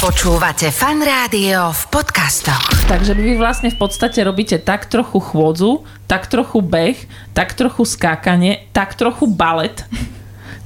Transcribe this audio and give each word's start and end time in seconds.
Počúvate 0.00 0.72
fan 0.72 1.04
rádio 1.04 1.76
v 1.76 1.82
podcastoch. 1.92 2.88
Takže 2.88 3.12
vy 3.12 3.36
vlastne 3.36 3.68
v 3.68 3.76
podstate 3.76 4.24
robíte 4.24 4.56
tak 4.56 4.88
trochu 4.88 5.20
chôdzu, 5.20 5.84
tak 6.08 6.24
trochu 6.24 6.64
beh, 6.64 6.96
tak 7.36 7.52
trochu 7.52 7.84
skákanie, 7.84 8.64
tak 8.72 8.96
trochu 8.96 9.28
balet, 9.28 9.84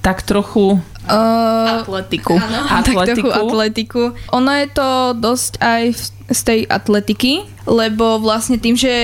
tak 0.07 0.23
trochu 0.23 0.79
Uh, 1.05 1.85
Atletiku. 1.85 2.39
tak 2.41 2.89
trochu 2.89 2.97
atletiku. 2.97 3.29
atletiku. 3.29 4.03
Ono 4.33 4.51
je 4.57 4.67
to 4.73 4.89
dosť 5.12 5.53
aj 5.61 5.82
v, 5.93 6.01
z 6.32 6.41
tej 6.41 6.61
atletiky, 6.64 7.32
lebo 7.69 8.16
vlastne 8.23 8.57
tým, 8.57 8.73
že 8.73 8.95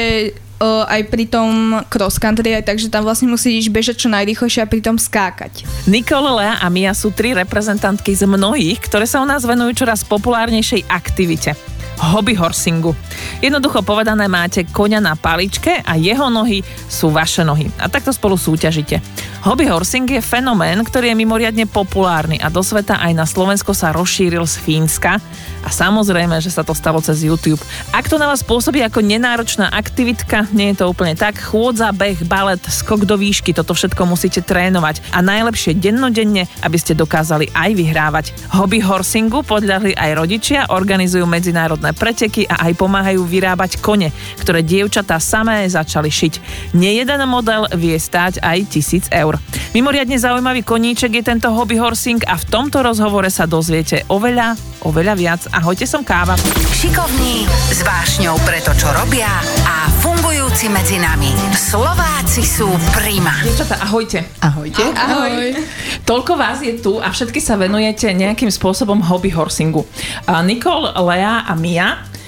uh, 0.60 0.84
aj 0.86 1.08
pri 1.08 1.24
tom 1.26 1.80
cross 1.88 2.20
country, 2.20 2.54
aj 2.54 2.68
takže 2.68 2.92
tam 2.92 3.08
vlastne 3.08 3.32
musíš 3.32 3.72
bežať 3.72 4.06
čo 4.06 4.08
najrýchlejšie 4.12 4.60
a 4.62 4.68
pritom 4.68 5.00
skákať. 5.00 5.64
Nicole, 5.88 6.44
Lea 6.44 6.60
a 6.60 6.66
Mia 6.68 6.92
sú 6.92 7.10
tri 7.10 7.32
reprezentantky 7.32 8.12
z 8.12 8.28
mnohých, 8.28 8.78
ktoré 8.84 9.08
sa 9.08 9.24
u 9.24 9.26
nás 9.26 9.42
venujú 9.42 9.82
čoraz 9.82 10.04
populárnejšej 10.04 10.86
aktivite 10.86 11.69
hobby 12.00 12.32
horsingu. 12.32 12.96
Jednoducho 13.44 13.84
povedané 13.84 14.24
máte 14.26 14.64
koňa 14.64 15.04
na 15.04 15.14
paličke 15.16 15.84
a 15.84 16.00
jeho 16.00 16.32
nohy 16.32 16.64
sú 16.88 17.12
vaše 17.12 17.44
nohy. 17.44 17.68
A 17.76 17.92
takto 17.92 18.12
spolu 18.12 18.40
súťažite. 18.40 19.04
Hobby 19.40 19.64
horsing 19.68 20.04
je 20.04 20.20
fenomén, 20.20 20.76
ktorý 20.84 21.12
je 21.12 21.16
mimoriadne 21.16 21.64
populárny 21.64 22.36
a 22.40 22.52
do 22.52 22.60
sveta 22.60 23.00
aj 23.00 23.12
na 23.16 23.24
Slovensko 23.24 23.72
sa 23.72 23.88
rozšíril 23.88 24.44
z 24.44 24.60
Fínska 24.60 25.16
a 25.64 25.68
samozrejme, 25.72 26.36
že 26.44 26.52
sa 26.52 26.60
to 26.60 26.76
stalo 26.76 27.00
cez 27.00 27.24
YouTube. 27.24 27.60
Ak 27.92 28.08
to 28.08 28.20
na 28.20 28.28
vás 28.28 28.44
pôsobí 28.44 28.84
ako 28.84 29.00
nenáročná 29.00 29.72
aktivitka, 29.72 30.44
nie 30.52 30.72
je 30.72 30.84
to 30.84 30.92
úplne 30.92 31.16
tak. 31.16 31.40
Chôdza, 31.40 31.88
beh, 31.92 32.24
balet, 32.28 32.60
skok 32.60 33.08
do 33.08 33.16
výšky, 33.16 33.56
toto 33.56 33.72
všetko 33.72 34.04
musíte 34.04 34.44
trénovať 34.44 35.00
a 35.12 35.24
najlepšie 35.24 35.76
dennodenne, 35.76 36.44
aby 36.60 36.76
ste 36.76 36.92
dokázali 36.92 37.48
aj 37.56 37.70
vyhrávať. 37.76 38.26
Hobby 38.52 38.84
horsingu 38.84 39.40
podľahli 39.40 39.96
aj 39.96 40.10
rodičia, 40.20 40.68
organizujú 40.68 41.24
medzinárodné 41.24 41.89
preteky 41.92 42.46
a 42.48 42.68
aj 42.68 42.78
pomáhajú 42.78 43.22
vyrábať 43.24 43.80
kone, 43.80 44.10
ktoré 44.40 44.60
dievčatá 44.64 45.18
samé 45.18 45.66
začali 45.68 46.08
šiť. 46.08 46.34
Nejeden 46.74 47.22
model 47.28 47.68
vie 47.76 47.96
stáť 47.96 48.42
aj 48.42 48.58
tisíc 48.70 49.04
eur. 49.12 49.38
Mimoriadne 49.70 50.18
zaujímavý 50.18 50.66
koníček 50.66 51.20
je 51.20 51.22
tento 51.22 51.48
hobby 51.54 51.78
horsing 51.78 52.18
a 52.26 52.34
v 52.34 52.44
tomto 52.50 52.82
rozhovore 52.82 53.30
sa 53.30 53.46
dozviete 53.46 54.02
oveľa, 54.10 54.58
oveľa 54.82 55.14
viac. 55.14 55.40
Ahojte, 55.54 55.86
som 55.86 56.02
Káva. 56.02 56.34
Šikovní, 56.74 57.46
s 57.70 57.80
vášňou 57.86 58.34
pre 58.42 58.58
to, 58.66 58.74
čo 58.74 58.90
robia 58.90 59.30
a 59.62 59.86
fungujúci 60.02 60.66
medzi 60.72 60.98
nami. 60.98 61.30
Slováci 61.54 62.42
sú 62.42 62.66
prima. 62.96 63.30
Dievčatá, 63.46 63.78
ahojte. 63.84 64.26
Ahojte. 64.42 64.82
Ahoj. 64.96 65.54
Toľko 66.02 66.32
vás 66.34 66.58
je 66.60 66.74
tu 66.80 66.98
a 66.98 67.08
všetky 67.12 67.38
sa 67.38 67.54
venujete 67.54 68.10
nejakým 68.10 68.50
spôsobom 68.50 68.98
hobby 69.06 69.30
horsingu. 69.30 69.86
A 70.26 70.42
Nicole, 70.42 70.90
Lea 70.92 71.46
a 71.46 71.52
Mia, 71.54 71.79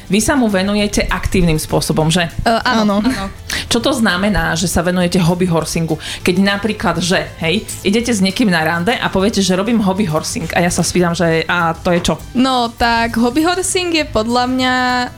vy 0.06 0.20
sa 0.20 0.36
mu 0.36 0.44
venujete 0.46 1.08
aktívnym 1.08 1.56
spôsobom, 1.56 2.12
že? 2.12 2.28
Uh, 2.44 2.60
áno, 2.62 3.00
Áno. 3.00 3.08
áno. 3.08 3.26
Čo 3.68 3.80
to 3.80 3.92
znamená, 3.96 4.52
že 4.52 4.68
sa 4.68 4.84
venujete 4.84 5.16
hobby 5.16 5.48
horsingu? 5.48 5.96
Keď 6.20 6.36
napríklad, 6.36 7.00
že 7.00 7.24
hej, 7.40 7.64
idete 7.80 8.12
s 8.12 8.20
niekým 8.20 8.52
na 8.52 8.60
rande 8.60 8.92
a 8.92 9.08
poviete, 9.08 9.40
že 9.40 9.56
robím 9.56 9.80
hobby 9.80 10.04
horsing 10.04 10.44
a 10.52 10.60
ja 10.60 10.68
sa 10.68 10.84
spýtam, 10.84 11.16
že 11.16 11.48
a 11.48 11.72
to 11.72 11.88
je 11.88 12.00
čo? 12.02 12.14
No 12.34 12.68
tak 12.68 13.16
hobby 13.16 13.40
horsing 13.40 13.92
je 13.94 14.04
podľa 14.04 14.44
mňa 14.46 14.74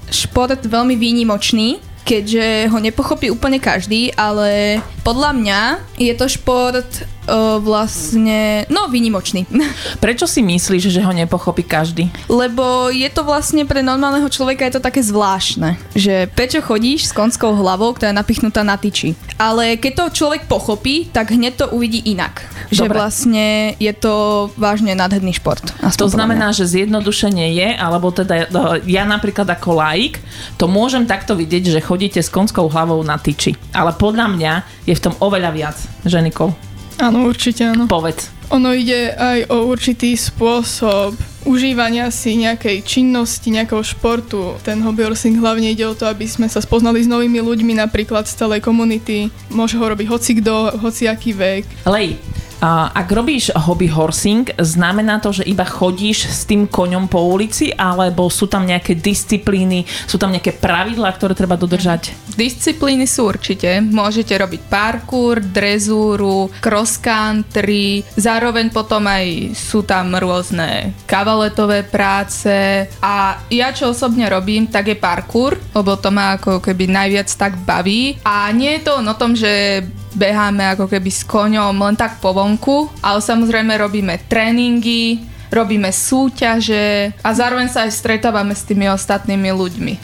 šport 0.06 0.62
veľmi 0.62 0.94
výnimočný, 0.94 1.82
keďže 2.04 2.68
ho 2.68 2.78
nepochopí 2.78 3.32
úplne 3.32 3.56
každý, 3.56 4.12
ale 4.14 4.78
podľa 5.02 5.30
mňa 5.32 5.60
je 5.96 6.12
to 6.12 6.28
šport 6.28 6.84
uh, 6.84 7.56
vlastne, 7.58 8.68
no 8.68 8.86
výnimočný. 8.92 9.48
Prečo 10.04 10.28
si 10.28 10.44
myslíš, 10.44 10.92
že 10.92 11.00
ho 11.00 11.12
nepochopí 11.16 11.64
každý? 11.64 12.12
Lebo 12.28 12.92
je 12.92 13.08
to 13.08 13.24
vlastne 13.24 13.64
pre 13.64 13.80
normálneho 13.80 14.28
človeka 14.28 14.68
je 14.68 14.76
to 14.76 14.84
také 14.84 15.00
zvláštne, 15.00 15.80
že 15.96 16.28
prečo 16.36 16.60
chodíš 16.60 17.10
s 17.10 17.16
konskou 17.16 17.56
hlavou, 17.56 17.96
ktorá 17.96 18.12
je 18.12 18.20
napichnutá 18.20 18.60
na 18.60 18.76
tyči. 18.76 19.16
Ale 19.34 19.74
keď 19.76 19.92
to 19.98 20.14
človek 20.22 20.46
pochopí, 20.46 21.10
tak 21.10 21.34
hneď 21.34 21.66
to 21.66 21.66
uvidí 21.74 22.06
inak. 22.06 22.46
Že 22.70 22.86
Dobre. 22.86 22.96
vlastne 22.96 23.46
je 23.82 23.92
to 23.92 24.46
vážne 24.54 24.94
nádherný 24.94 25.34
šport. 25.36 25.62
To 25.98 26.06
znamená, 26.06 26.54
že 26.54 26.70
zjednodušenie 26.70 27.54
je, 27.58 27.68
alebo 27.74 28.14
teda 28.14 28.46
e, 28.46 28.86
ja 28.86 29.02
napríklad 29.02 29.46
ako 29.50 29.78
laik, 29.82 30.22
to 30.54 30.70
môžem 30.70 31.04
takto 31.04 31.34
vidieť, 31.34 31.74
že 31.74 31.80
chodíte 31.82 32.22
s 32.22 32.30
konskou 32.30 32.70
hlavou 32.70 33.02
na 33.02 33.18
tyči. 33.18 33.58
Ale 33.74 33.90
podľa 33.94 34.30
mňa 34.30 34.52
je 34.86 34.94
v 34.94 35.02
tom 35.02 35.14
oveľa 35.18 35.50
viac, 35.50 35.76
že 36.06 36.18
Nikol, 36.22 36.54
Áno, 36.98 37.26
určite 37.26 37.66
áno. 37.66 37.90
povedz. 37.90 38.30
Ono 38.52 38.70
ide 38.70 39.10
aj 39.16 39.50
o 39.50 39.66
určitý 39.66 40.14
spôsob 40.14 41.16
užívania 41.44 42.08
si 42.08 42.36
nejakej 42.40 42.84
činnosti, 42.84 43.52
nejakého 43.52 43.84
športu. 43.84 44.56
Ten 44.64 44.80
hobby 44.80 45.04
horsing 45.04 45.36
hlavne 45.38 45.72
ide 45.72 45.84
o 45.84 45.96
to, 45.96 46.08
aby 46.08 46.24
sme 46.24 46.48
sa 46.48 46.60
spoznali 46.60 47.04
s 47.04 47.08
novými 47.08 47.40
ľuďmi, 47.40 47.76
napríklad 47.76 48.24
z 48.24 48.36
celej 48.36 48.64
komunity. 48.64 49.28
Môže 49.52 49.76
ho 49.76 49.84
robiť 49.84 50.06
hocikdo, 50.08 50.76
hociaký 50.80 51.36
vek. 51.36 51.64
Lej, 51.88 52.16
ak 52.64 53.08
robíš 53.12 53.52
hobby 53.52 53.92
horsing, 53.92 54.48
znamená 54.56 55.20
to, 55.20 55.36
že 55.36 55.44
iba 55.44 55.68
chodíš 55.68 56.32
s 56.32 56.48
tým 56.48 56.64
koňom 56.64 57.12
po 57.12 57.20
ulici, 57.20 57.68
alebo 57.76 58.32
sú 58.32 58.48
tam 58.48 58.64
nejaké 58.64 58.96
disciplíny, 58.96 59.84
sú 60.08 60.16
tam 60.16 60.32
nejaké 60.32 60.56
pravidlá, 60.56 61.12
ktoré 61.12 61.36
treba 61.36 61.60
dodržať? 61.60 62.16
Disciplíny 62.40 63.04
sú 63.04 63.28
určite. 63.28 63.84
Môžete 63.84 64.32
robiť 64.40 64.64
parkour, 64.72 65.44
drezúru, 65.44 66.48
cross 66.64 66.96
country, 66.96 68.00
zároveň 68.16 68.72
potom 68.72 69.04
aj 69.04 69.52
sú 69.52 69.84
tam 69.84 70.16
rôzne 70.16 70.96
kavaletové 71.04 71.84
práce 71.84 72.88
a 73.04 73.44
ja 73.52 73.68
čo 73.76 73.92
osobne 73.92 74.24
robím, 74.32 74.72
tak 74.72 74.88
je 74.88 74.96
parkour, 74.96 75.60
lebo 75.76 76.00
to 76.00 76.08
ma 76.08 76.40
ako 76.40 76.64
keby 76.64 76.88
najviac 76.88 77.28
tak 77.36 77.60
baví 77.60 78.16
a 78.24 78.48
nie 78.56 78.80
je 78.80 78.82
to 78.88 78.92
o 79.04 79.14
tom, 79.20 79.36
že 79.36 79.84
beháme 80.14 80.64
ako 80.74 80.86
keby 80.88 81.10
s 81.10 81.26
koňom 81.26 81.74
len 81.74 81.98
tak 81.98 82.22
po 82.22 82.30
vonku, 82.32 82.88
ale 83.02 83.20
samozrejme 83.20 83.74
robíme 83.76 84.18
tréningy, 84.30 85.34
robíme 85.54 85.86
súťaže 85.94 87.14
a 87.22 87.30
zároveň 87.30 87.70
sa 87.70 87.86
aj 87.86 87.94
stretávame 87.94 88.58
s 88.58 88.66
tými 88.66 88.90
ostatnými 88.90 89.54
ľuďmi. 89.54 89.94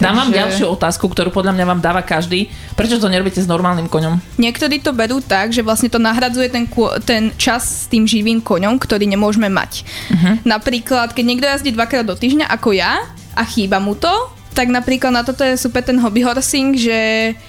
Dám 0.00 0.16
vám 0.16 0.32
Takže- 0.32 0.40
ďalšiu 0.40 0.66
otázku, 0.72 1.04
ktorú 1.12 1.28
podľa 1.28 1.52
mňa 1.52 1.64
vám 1.68 1.80
dáva 1.84 2.00
každý. 2.00 2.48
Prečo 2.72 2.96
to 2.96 3.12
nerobíte 3.12 3.36
s 3.36 3.44
normálnym 3.44 3.84
koňom? 3.84 4.16
Niektorí 4.40 4.80
to 4.80 4.96
berú 4.96 5.20
tak, 5.20 5.52
že 5.52 5.60
vlastne 5.60 5.92
to 5.92 6.00
nahradzuje 6.00 6.48
ten, 6.48 6.64
ten 7.04 7.28
čas 7.36 7.84
s 7.84 7.90
tým 7.92 8.08
živým 8.08 8.40
koňom, 8.40 8.80
ktorý 8.80 9.04
nemôžeme 9.04 9.52
mať. 9.52 9.84
Uh-huh. 9.84 10.40
Napríklad, 10.48 11.12
keď 11.12 11.24
niekto 11.28 11.46
jazdí 11.46 11.76
dvakrát 11.76 12.08
do 12.08 12.16
týždňa 12.16 12.48
ako 12.48 12.72
ja 12.72 13.04
a 13.36 13.42
chýba 13.44 13.76
mu 13.82 13.92
to, 13.98 14.12
tak 14.54 14.70
napríklad 14.70 15.10
na 15.10 15.26
toto 15.26 15.42
je 15.42 15.58
super 15.58 15.82
ten 15.82 15.98
hobby 15.98 16.22
horsing, 16.22 16.78
že 16.78 16.98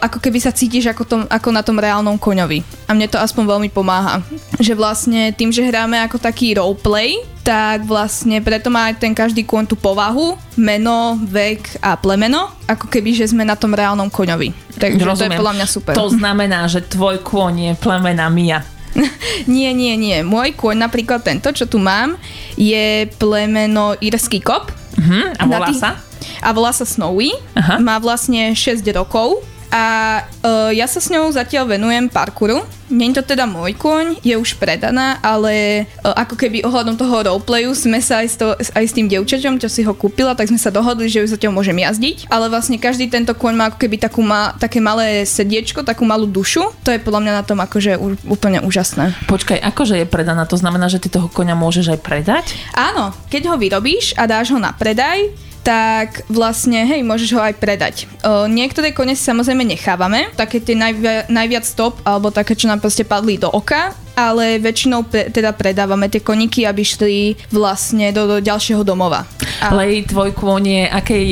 ako 0.01 0.17
keby 0.17 0.41
sa 0.41 0.49
cítiš 0.49 0.89
ako, 0.89 1.03
tom, 1.05 1.21
ako 1.29 1.49
na 1.53 1.61
tom 1.61 1.77
reálnom 1.77 2.17
koňovi. 2.17 2.66
A 2.89 2.97
mne 2.97 3.05
to 3.05 3.21
aspoň 3.21 3.45
veľmi 3.45 3.69
pomáha. 3.69 4.25
Že 4.57 4.73
vlastne 4.73 5.29
tým, 5.31 5.53
že 5.53 5.61
hráme 5.61 6.01
ako 6.01 6.17
taký 6.17 6.57
roleplay, 6.57 7.21
tak 7.45 7.85
vlastne 7.85 8.41
preto 8.41 8.73
má 8.73 8.89
aj 8.89 8.97
ten 8.97 9.13
každý 9.13 9.45
kôň 9.45 9.69
tú 9.69 9.77
povahu, 9.77 10.33
meno, 10.57 11.21
vek 11.21 11.77
a 11.77 11.93
plemeno, 11.93 12.49
ako 12.66 12.89
keby, 12.89 13.13
že 13.13 13.29
sme 13.29 13.45
na 13.45 13.53
tom 13.53 13.77
reálnom 13.77 14.09
koňovi. 14.09 14.49
Takže 14.73 14.97
to 14.97 15.05
je 15.05 15.09
Rozumiem. 15.29 15.37
podľa 15.37 15.55
mňa 15.61 15.67
super. 15.69 15.93
To 15.93 16.09
znamená, 16.09 16.66
že 16.66 16.81
tvoj 16.81 17.22
kôň 17.22 17.53
je 17.53 17.72
plemena 17.77 18.33
Mia. 18.33 18.66
Nie, 19.45 19.75
nie, 19.75 19.93
nie. 19.99 20.23
Môj 20.23 20.55
kôň, 20.55 20.87
napríklad 20.87 21.22
tento, 21.22 21.51
čo 21.51 21.67
tu 21.67 21.77
mám, 21.77 22.16
je 22.55 23.05
plemeno 23.19 23.93
Irský 23.99 24.39
kop. 24.39 24.72
Hm, 24.95 25.35
a 25.35 25.43
volá 25.45 25.69
tých- 25.69 25.83
sa? 25.83 25.99
A 26.45 26.53
volá 26.53 26.69
sa 26.69 26.85
Snowy. 26.85 27.33
Aha. 27.57 27.81
Má 27.81 27.97
vlastne 27.97 28.53
6 28.53 28.85
rokov. 28.94 29.41
A 29.73 30.22
uh, 30.23 30.72
ja 30.72 30.85
sa 30.85 31.01
s 31.01 31.11
ňou 31.11 31.28
zatiaľ 31.33 31.67
venujem 31.75 32.07
parkouru. 32.07 32.63
Je 32.85 33.09
to 33.11 33.25
teda 33.25 33.50
môj 33.50 33.73
kôň, 33.75 34.22
je 34.22 34.38
už 34.38 34.61
predaná, 34.61 35.17
ale 35.25 35.84
uh, 36.05 36.13
ako 36.16 36.38
keby 36.38 36.61
ohľadom 36.63 36.95
toho 36.95 37.25
roleplayu 37.25 37.73
sme 37.73 37.97
sa 37.97 38.22
aj 38.22 38.28
s, 38.29 38.35
to, 38.38 38.53
aj 38.55 38.85
s 38.85 38.94
tým 38.94 39.09
dievčaťom, 39.09 39.57
čo 39.57 39.67
si 39.67 39.81
ho 39.81 39.91
kúpila, 39.91 40.38
tak 40.38 40.53
sme 40.53 40.61
sa 40.61 40.69
dohodli, 40.69 41.09
že 41.09 41.25
ju 41.25 41.28
zatiaľ 41.28 41.59
môžem 41.59 41.75
jazdiť. 41.75 42.29
Ale 42.31 42.47
vlastne 42.47 42.79
každý 42.79 43.09
tento 43.09 43.34
kôň 43.35 43.53
má 43.58 43.66
ako 43.73 43.81
keby 43.84 43.97
takú 43.99 44.22
ma, 44.22 44.53
také 44.55 44.79
malé 44.79 45.25
sediečko, 45.25 45.81
takú 45.81 46.05
malú 46.05 46.29
dušu. 46.29 46.72
To 46.85 46.93
je 46.93 47.02
podľa 47.02 47.25
mňa 47.25 47.34
na 47.34 47.43
tom 47.43 47.59
akože 47.59 47.97
úplne 48.29 48.61
úžasné. 48.61 49.17
Počkaj, 49.28 49.59
akože 49.59 49.99
je 49.99 50.08
predaná? 50.08 50.46
To 50.47 50.55
znamená, 50.55 50.87
že 50.87 51.02
ty 51.02 51.09
toho 51.09 51.28
koňa 51.28 51.58
môžeš 51.58 51.97
aj 51.97 51.99
predať? 52.05 52.46
Áno, 52.78 53.11
keď 53.28 53.52
ho 53.52 53.55
vyrobíš 53.58 54.14
a 54.16 54.29
dáš 54.29 54.53
ho 54.53 54.61
na 54.61 54.72
predaj, 54.72 55.34
tak 55.66 56.22
vlastne, 56.29 56.85
hej, 56.85 57.02
môžeš 57.02 57.34
ho 57.34 57.41
aj 57.41 57.58
predať. 57.58 58.06
O, 58.22 58.46
niektoré 58.46 58.94
kone 58.94 59.17
si 59.17 59.26
samozrejme 59.26 59.66
nechávame, 59.66 60.29
také 60.38 60.62
tie 60.62 60.78
najvia, 60.78 61.26
najviac 61.26 61.66
top, 61.73 61.97
alebo 62.06 62.29
také, 62.29 62.53
čo 62.53 62.70
nám 62.70 62.78
proste 62.78 63.02
padli 63.02 63.41
do 63.41 63.50
oka, 63.50 63.97
ale 64.14 64.62
väčšinou 64.62 65.09
pre, 65.09 65.34
teda 65.34 65.58
predávame 65.58 66.06
tie 66.06 66.22
koníky, 66.22 66.70
aby 66.70 66.85
šli 66.85 67.34
vlastne 67.50 68.14
do, 68.14 68.29
do 68.29 68.38
ďalšieho 68.38 68.85
domova. 68.85 69.26
A 69.58 69.73
Lej, 69.73 70.06
tvoj 70.06 70.38
kôň 70.38 70.64
je 70.70 70.84
akej, 70.85 71.26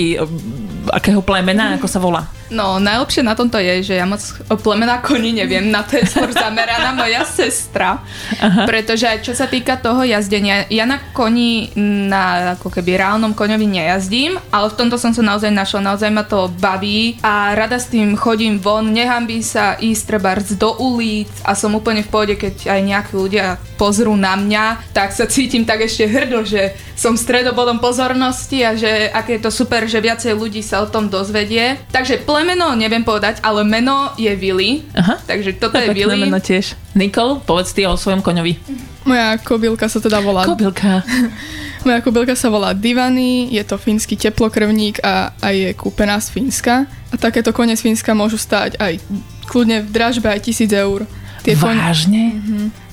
akého 0.90 1.22
plemena, 1.22 1.78
ako 1.78 1.86
sa 1.86 2.02
volá? 2.02 2.26
No, 2.52 2.80
najlepšie 2.82 3.24
na 3.24 3.38
tomto 3.38 3.56
je, 3.62 3.94
že 3.94 3.96
ja 3.96 4.04
moc 4.04 4.20
o 4.52 4.56
plemená 4.60 5.00
koní 5.00 5.32
neviem, 5.32 5.72
na 5.72 5.84
to 5.84 5.96
je 6.00 6.06
skôr 6.08 6.32
zameraná 6.32 6.92
moja 6.92 7.24
sestra. 7.24 8.04
Aha. 8.40 8.68
Pretože 8.68 9.08
aj 9.08 9.20
čo 9.24 9.34
sa 9.36 9.48
týka 9.48 9.80
toho 9.80 10.04
jazdenia, 10.04 10.68
ja 10.68 10.84
na 10.84 11.00
koni, 11.16 11.72
na 12.10 12.56
ako 12.60 12.70
keby 12.70 13.00
reálnom 13.00 13.32
koňovi 13.32 13.68
nejazdím, 13.68 14.36
ale 14.52 14.68
v 14.70 14.78
tomto 14.78 15.00
som 15.00 15.16
sa 15.16 15.24
naozaj 15.24 15.50
našla, 15.50 15.94
naozaj 15.94 16.12
ma 16.12 16.24
to 16.28 16.52
baví 16.60 17.18
a 17.24 17.56
rada 17.56 17.80
s 17.80 17.88
tým 17.90 18.20
chodím 18.20 18.60
von, 18.60 18.92
nehambí 18.92 19.40
sa 19.42 19.80
ísť 19.80 20.04
trebárs 20.04 20.54
do 20.60 20.76
ulic 20.80 21.32
a 21.48 21.56
som 21.56 21.74
úplne 21.74 22.04
v 22.04 22.12
pohode, 22.12 22.36
keď 22.36 22.70
aj 22.70 22.82
nejakí 22.84 23.14
ľudia 23.16 23.58
pozrú 23.80 24.16
na 24.16 24.40
mňa, 24.40 24.96
tak 24.96 25.12
sa 25.12 25.28
cítim 25.28 25.68
tak 25.68 25.84
ešte 25.84 26.08
hrdo, 26.08 26.48
že 26.48 26.72
som 26.94 27.18
stredobodom 27.18 27.82
pozornosti 27.82 28.64
a 28.64 28.78
že 28.78 29.10
aké 29.10 29.38
je 29.38 29.44
to 29.44 29.52
super, 29.52 29.84
že 29.90 30.00
viacej 30.00 30.38
ľudí 30.38 30.62
sa 30.62 30.86
o 30.86 30.88
tom 30.88 31.10
dozvedie. 31.10 31.76
Takže 31.90 32.24
plemeno 32.44 32.76
neviem 32.76 33.08
povedať, 33.08 33.40
ale 33.40 33.64
meno 33.64 34.12
je 34.20 34.28
Willy. 34.36 34.84
Aha. 34.92 35.16
Takže 35.24 35.56
toto 35.56 35.80
To 35.80 35.88
je 35.88 35.96
Willy. 35.96 36.28
meno 36.28 36.44
tiež. 36.44 36.76
Nikol, 36.92 37.40
povedz 37.40 37.72
ty 37.72 37.88
o 37.88 37.96
svojom 37.96 38.20
koňovi. 38.20 38.60
Moja 39.08 39.40
kobylka 39.40 39.88
sa 39.88 40.04
teda 40.04 40.20
volá... 40.20 40.44
Kobylka. 40.44 41.08
Moja 41.88 42.04
kobylka 42.04 42.36
sa 42.36 42.52
volá 42.52 42.76
Divany, 42.76 43.48
je 43.48 43.64
to 43.64 43.80
fínsky 43.80 44.20
teplokrvník 44.20 45.00
a, 45.04 45.32
a 45.40 45.48
je 45.56 45.72
kúpená 45.72 46.20
z 46.20 46.36
Fínska. 46.36 46.84
A 46.84 47.16
takéto 47.16 47.56
kone 47.56 47.76
z 47.76 47.84
Fínska 47.84 48.12
môžu 48.12 48.36
stáť 48.36 48.76
aj 48.76 49.00
kľudne 49.48 49.84
v 49.84 49.90
dražbe 49.92 50.28
aj 50.28 50.44
tisíc 50.44 50.72
eur. 50.72 51.08
Tie 51.48 51.56
kone, 51.56 51.80
Vážne? 51.80 52.40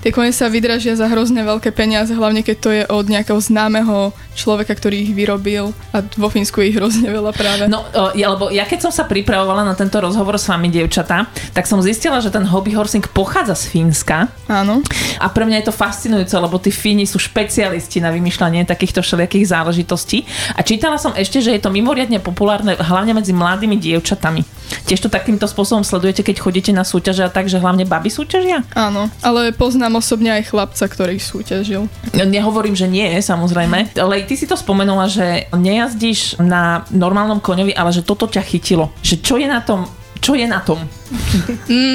Tie 0.00 0.11
kone 0.11 0.32
sa 0.32 0.49
vydražia 0.49 0.97
za 0.97 1.06
hrozne 1.06 1.44
veľké 1.44 1.70
peniaze, 1.76 2.12
hlavne 2.12 2.41
keď 2.41 2.56
to 2.56 2.70
je 2.73 2.82
od 2.88 3.06
nejakého 3.08 3.41
známeho 3.41 4.12
človeka, 4.35 4.73
ktorý 4.73 5.05
ich 5.05 5.12
vyrobil 5.12 5.76
a 5.93 6.00
vo 6.17 6.32
Fínsku 6.32 6.64
je 6.64 6.73
ich 6.73 6.79
hrozne 6.81 7.12
veľa 7.12 7.32
práve. 7.37 7.69
No, 7.69 7.85
ja, 8.17 8.32
lebo 8.32 8.49
ja 8.49 8.64
keď 8.64 8.88
som 8.88 8.93
sa 8.93 9.05
pripravovala 9.05 9.62
na 9.62 9.76
tento 9.76 10.00
rozhovor 10.00 10.41
s 10.41 10.49
vami, 10.49 10.73
dievčatá, 10.73 11.29
tak 11.52 11.69
som 11.69 11.85
zistila, 11.85 12.19
že 12.25 12.32
ten 12.32 12.49
hobby 12.49 12.73
horsing 12.73 13.05
pochádza 13.12 13.55
z 13.58 13.64
Fínska. 13.69 14.32
Áno. 14.49 14.81
A 15.20 15.29
pre 15.29 15.44
mňa 15.44 15.61
je 15.61 15.67
to 15.69 15.75
fascinujúce, 15.76 16.32
lebo 16.32 16.56
tí 16.56 16.73
Fíni 16.73 17.05
sú 17.05 17.20
špecialisti 17.20 18.00
na 18.00 18.08
vymýšľanie 18.08 18.64
takýchto 18.64 19.05
všelijakých 19.05 19.53
záležitostí. 19.53 20.25
A 20.56 20.64
čítala 20.64 20.96
som 20.96 21.12
ešte, 21.12 21.44
že 21.44 21.53
je 21.53 21.61
to 21.61 21.69
mimoriadne 21.69 22.23
populárne 22.23 22.79
hlavne 22.81 23.12
medzi 23.12 23.37
mladými 23.37 23.76
dievčatami. 23.76 24.43
Tiež 24.87 25.02
to 25.02 25.11
takýmto 25.11 25.46
spôsobom 25.46 25.82
sledujete, 25.82 26.22
keď 26.22 26.37
chodíte 26.43 26.72
na 26.75 26.87
súťaže 26.87 27.26
a 27.26 27.31
tak, 27.31 27.50
že 27.50 27.58
hlavne 27.62 27.87
baby 27.87 28.11
súťažia? 28.11 28.62
Áno, 28.75 29.11
ale 29.22 29.50
poznám 29.55 29.99
osobne 29.99 30.31
aj 30.34 30.50
chlapca, 30.50 30.84
ktorý 30.87 31.19
súťažil. 31.19 31.90
Nehovorím, 32.14 32.75
že 32.78 32.87
nie, 32.87 33.06
samozrejme. 33.19 33.94
Ale 33.99 34.25
ty 34.26 34.34
si 34.38 34.46
to 34.46 34.55
spomenula, 34.55 35.11
že 35.11 35.50
nejazdíš 35.55 36.43
na 36.43 36.87
normálnom 36.90 37.43
koňovi, 37.43 37.75
ale 37.75 37.90
že 37.90 38.06
toto 38.06 38.31
ťa 38.31 38.43
chytilo. 38.46 38.94
Že 39.02 39.17
čo 39.22 39.34
je 39.38 39.49
na 39.50 39.62
tom 39.62 39.87
čo 40.20 40.37
je 40.37 40.44
na 40.44 40.61
tom? 40.61 40.84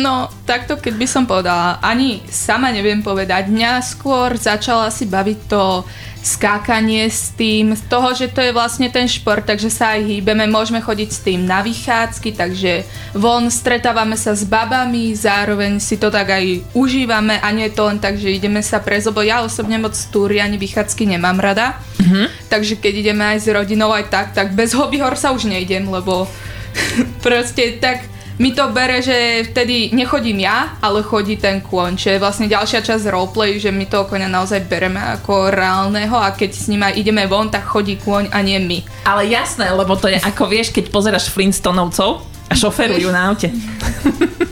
No, 0.02 0.28
takto 0.50 0.82
keď 0.82 0.94
by 0.98 1.08
som 1.08 1.24
povedala, 1.30 1.78
ani 1.80 2.26
sama 2.26 2.74
neviem 2.74 3.06
povedať. 3.06 3.54
Mňa 3.54 3.86
skôr 3.86 4.34
začala 4.36 4.90
si 4.90 5.06
baviť 5.06 5.40
to 5.46 5.86
skákanie 6.26 7.06
s 7.06 7.30
tým, 7.38 7.78
z 7.78 7.86
toho, 7.86 8.10
že 8.18 8.34
to 8.34 8.42
je 8.42 8.50
vlastne 8.50 8.90
ten 8.90 9.06
šport, 9.06 9.46
takže 9.46 9.70
sa 9.70 9.94
aj 9.94 10.10
hýbeme, 10.10 10.50
môžeme 10.50 10.82
chodiť 10.82 11.10
s 11.14 11.22
tým 11.22 11.46
na 11.46 11.62
vychádzky, 11.62 12.34
takže 12.34 12.82
von 13.14 13.54
stretávame 13.54 14.18
sa 14.18 14.34
s 14.34 14.42
babami, 14.42 15.14
zároveň 15.14 15.78
si 15.78 16.02
to 16.02 16.10
tak 16.10 16.34
aj 16.34 16.66
užívame 16.74 17.38
a 17.38 17.48
nie 17.54 17.70
je 17.70 17.78
to 17.78 17.86
len 17.86 18.02
tak, 18.02 18.18
že 18.18 18.42
ideme 18.42 18.66
sa 18.66 18.82
prez, 18.82 19.06
lebo 19.06 19.22
ja 19.22 19.46
osobne 19.46 19.78
moc 19.78 19.94
túry 20.10 20.42
ani 20.42 20.58
vychádzky 20.58 21.14
nemám 21.14 21.38
rada, 21.38 21.78
mm-hmm. 22.02 22.50
takže 22.50 22.82
keď 22.82 22.94
ideme 23.06 23.24
aj 23.38 23.46
s 23.46 23.48
rodinou 23.54 23.94
aj 23.94 24.10
tak, 24.10 24.28
tak 24.34 24.58
bez 24.58 24.74
hobby 24.74 24.98
sa 25.14 25.30
už 25.30 25.46
nejdem, 25.46 25.86
lebo 25.86 26.26
proste 27.26 27.78
tak 27.78 28.15
mi 28.36 28.52
to 28.52 28.68
bere, 28.72 29.00
že 29.00 29.48
vtedy 29.48 29.96
nechodím 29.96 30.44
ja, 30.44 30.76
ale 30.84 31.04
chodí 31.04 31.40
ten 31.40 31.64
kôň, 31.64 31.96
čo 31.96 32.12
je 32.12 32.22
vlastne 32.22 32.52
ďalšia 32.52 32.84
časť 32.84 33.08
roleplay, 33.08 33.56
že 33.60 33.72
my 33.72 33.88
toho 33.88 34.08
koňa 34.08 34.28
naozaj 34.28 34.68
bereme 34.68 35.00
ako 35.00 35.52
reálneho 35.52 36.16
a 36.16 36.36
keď 36.36 36.52
s 36.52 36.68
ním 36.68 36.84
aj 36.84 37.00
ideme 37.00 37.24
von, 37.32 37.48
tak 37.48 37.64
chodí 37.64 37.96
kôň 37.96 38.32
a 38.36 38.40
nie 38.44 38.60
my. 38.60 38.84
Ale 39.08 39.32
jasné, 39.32 39.72
lebo 39.72 39.96
to 39.96 40.12
je 40.12 40.20
ako 40.20 40.52
vieš, 40.52 40.76
keď 40.76 40.92
pozeráš 40.92 41.32
Flintstonovcov 41.32 42.28
a 42.52 42.54
šoferujú 42.54 43.10
na 43.10 43.32
aute. 43.32 43.50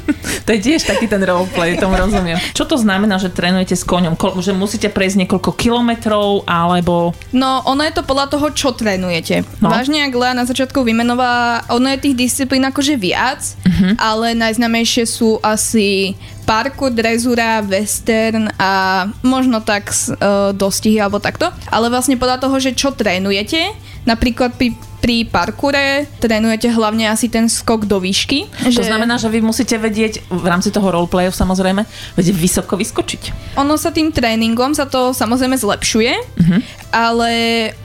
to 0.44 0.50
je 0.56 0.60
tiež 0.60 0.84
taký 0.84 1.08
ten 1.08 1.24
roleplay, 1.24 1.80
tomu 1.80 1.96
rozumiem. 1.96 2.36
Čo 2.52 2.68
to 2.68 2.76
znamená, 2.76 3.16
že 3.16 3.32
trénujete 3.32 3.80
s 3.80 3.88
koňom? 3.88 4.20
Ko- 4.20 4.36
že 4.44 4.52
musíte 4.52 4.92
prejsť 4.92 5.24
niekoľko 5.24 5.52
kilometrov, 5.56 6.44
alebo... 6.44 7.16
No, 7.32 7.64
ono 7.64 7.82
je 7.88 7.94
to 7.96 8.04
podľa 8.04 8.28
toho, 8.36 8.48
čo 8.52 8.76
trénujete. 8.76 9.48
No. 9.64 9.72
Vážne, 9.72 10.04
ak 10.04 10.14
Lea 10.14 10.36
na 10.36 10.44
začiatku 10.44 10.84
vymenovala, 10.84 11.68
ono 11.72 11.88
je 11.96 12.04
tých 12.04 12.16
disciplín 12.20 12.68
akože 12.68 13.00
viac, 13.00 13.40
uh-huh. 13.40 13.96
ale 13.96 14.36
najznamejšie 14.36 15.04
sú 15.08 15.40
asi 15.40 16.20
parkour, 16.44 16.92
drezura, 16.92 17.64
western 17.64 18.52
a 18.60 19.06
možno 19.24 19.64
tak 19.64 19.90
uh, 19.92 20.52
dostihy 20.52 21.00
alebo 21.00 21.24
takto. 21.24 21.50
Ale 21.72 21.88
vlastne 21.88 22.20
podľa 22.20 22.44
toho, 22.44 22.56
že 22.60 22.76
čo 22.76 22.92
trénujete, 22.92 23.74
napríklad 24.04 24.56
pri 24.60 24.76
pri 25.04 25.28
parkoure 25.28 26.08
trénujete 26.24 26.72
hlavne 26.72 27.12
asi 27.12 27.28
ten 27.28 27.52
skok 27.52 27.84
do 27.84 28.00
výšky. 28.00 28.48
To 28.72 28.88
znamená, 28.88 29.20
že 29.20 29.28
vy 29.28 29.44
musíte 29.44 29.76
vedieť, 29.76 30.32
v 30.32 30.48
rámci 30.48 30.72
toho 30.72 30.88
roleplayu 30.96 31.28
samozrejme, 31.28 31.84
vedieť 32.16 32.32
vysoko 32.40 32.80
vyskočiť. 32.80 33.52
Ono 33.60 33.76
sa 33.76 33.92
tým 33.92 34.16
tréningom 34.16 34.72
sa 34.72 34.88
to 34.88 35.12
samozrejme 35.12 35.60
zlepšuje, 35.60 36.14
uh-huh. 36.16 36.60
Ale 36.94 37.34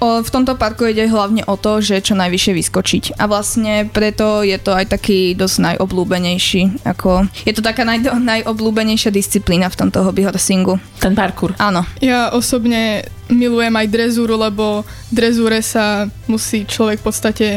o, 0.05 0.21
v 0.21 0.29
tomto 0.29 0.53
parku 0.61 0.85
ide 0.85 1.09
hlavne 1.09 1.49
o 1.49 1.57
to, 1.57 1.81
že 1.81 2.05
čo 2.05 2.13
najvyššie 2.13 2.53
vyskočiť. 2.53 3.05
A 3.17 3.25
vlastne 3.25 3.89
preto 3.89 4.45
je 4.45 4.61
to 4.61 4.77
aj 4.77 4.93
taký 4.93 5.33
dosť 5.33 5.75
najobľúbenejší. 5.75 6.85
Ako, 6.85 7.25
je 7.49 7.53
to 7.57 7.65
taká 7.65 7.89
naj, 7.89 8.05
najobľúbenejšia 8.05 9.09
disciplína 9.09 9.73
v 9.73 9.79
tomto 9.81 10.05
hobby 10.05 10.29
horsingu. 10.29 10.77
Ten 11.01 11.17
parkour. 11.17 11.57
Áno. 11.57 11.89
Ja 12.05 12.29
osobne 12.37 13.09
milujem 13.33 13.73
aj 13.73 13.89
drezúru, 13.89 14.37
lebo 14.37 14.85
drezúre 15.09 15.65
sa 15.65 16.05
musí 16.29 16.69
človek 16.69 17.01
v 17.01 17.07
podstate 17.09 17.49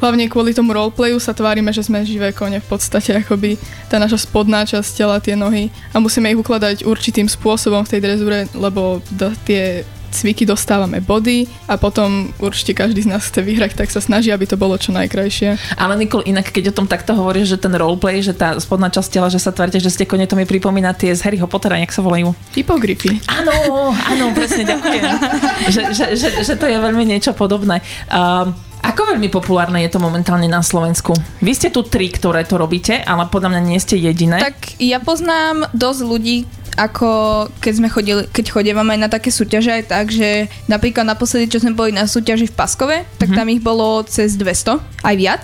hlavne 0.00 0.28
kvôli 0.28 0.52
tomu 0.52 0.76
roleplayu 0.76 1.16
sa 1.16 1.32
tvárime, 1.32 1.72
že 1.72 1.84
sme 1.84 2.04
živé 2.04 2.32
kone 2.36 2.60
v 2.60 2.68
podstate, 2.68 3.16
akoby 3.24 3.56
tá 3.88 3.96
naša 3.96 4.28
spodná 4.28 4.68
časť 4.68 4.90
tela, 4.92 5.16
tie 5.22 5.32
nohy 5.32 5.72
a 5.92 6.00
musíme 6.00 6.28
ich 6.28 6.40
ukladať 6.40 6.84
určitým 6.84 7.28
spôsobom 7.28 7.84
v 7.84 7.90
tej 7.96 8.00
drezúre, 8.04 8.38
lebo 8.52 9.00
tie 9.48 9.88
cviky 10.16 10.48
dostávame 10.48 11.04
body 11.04 11.44
a 11.68 11.76
potom 11.76 12.32
určite 12.40 12.72
každý 12.72 13.04
z 13.04 13.12
nás 13.12 13.28
chce 13.28 13.44
vyhrať, 13.44 13.76
tak 13.76 13.92
sa 13.92 14.00
snaží, 14.00 14.32
aby 14.32 14.48
to 14.48 14.56
bolo 14.56 14.80
čo 14.80 14.96
najkrajšie. 14.96 15.76
Ale 15.76 16.00
Nikol, 16.00 16.24
inak 16.24 16.48
keď 16.48 16.72
o 16.72 16.76
tom 16.82 16.88
takto 16.88 17.12
hovoríš, 17.12 17.56
že 17.56 17.58
ten 17.60 17.76
roleplay, 17.76 18.24
že 18.24 18.32
tá 18.32 18.56
spodná 18.56 18.88
časť 18.88 19.08
tela, 19.12 19.28
že 19.28 19.36
sa 19.36 19.52
tvárte, 19.52 19.76
že 19.76 19.92
ste 19.92 20.08
kone, 20.08 20.24
to 20.24 20.40
mi 20.40 20.48
pripomína 20.48 20.96
tie 20.96 21.12
z 21.12 21.20
Harryho 21.20 21.44
Pottera, 21.44 21.76
jak 21.76 21.92
sa 21.92 22.00
volajú. 22.00 22.32
Hypogryfy. 22.56 23.20
Áno, 23.28 23.92
áno, 23.92 24.32
presne, 24.32 24.64
ďakujem. 24.64 25.04
že, 25.74 25.82
že, 25.92 26.06
že, 26.16 26.28
že 26.40 26.54
to 26.56 26.64
je 26.64 26.78
veľmi 26.80 27.04
niečo 27.04 27.36
podobné. 27.36 27.84
Um, 28.08 28.56
ako 28.86 29.18
veľmi 29.18 29.26
populárne 29.34 29.82
je 29.82 29.90
to 29.90 29.98
momentálne 29.98 30.46
na 30.46 30.62
Slovensku? 30.62 31.10
Vy 31.42 31.52
ste 31.58 31.68
tu 31.74 31.82
tri, 31.82 32.06
ktoré 32.06 32.46
to 32.46 32.54
robíte, 32.54 33.02
ale 33.02 33.26
podľa 33.26 33.58
mňa 33.58 33.62
nie 33.66 33.82
ste 33.82 33.98
jediné. 33.98 34.38
Tak 34.38 34.78
ja 34.78 35.02
poznám 35.02 35.66
dosť 35.74 36.00
ľudí, 36.06 36.46
ako 36.76 37.08
keď 37.56 37.72
sme 37.72 37.88
chodili, 37.88 38.22
keď 38.26 38.44
chodívame 38.50 38.94
na 38.94 39.08
také 39.08 39.28
súťaže 39.28 39.72
aj 39.72 39.84
tak, 39.86 40.06
že 40.08 40.28
napríklad 40.66 41.02
naposledy, 41.02 41.48
čo 41.48 41.58
sme 41.58 41.72
boli 41.72 41.90
na 41.90 42.04
súťaži 42.04 42.46
v 42.46 42.54
Paskove, 42.54 42.96
tak 43.16 43.28
Mhm. 43.28 43.34
tam 43.34 43.46
ich 43.48 43.60
bolo 43.60 44.00
cez 44.02 44.34
200, 44.34 44.78
aj 45.02 45.14
viac. 45.16 45.42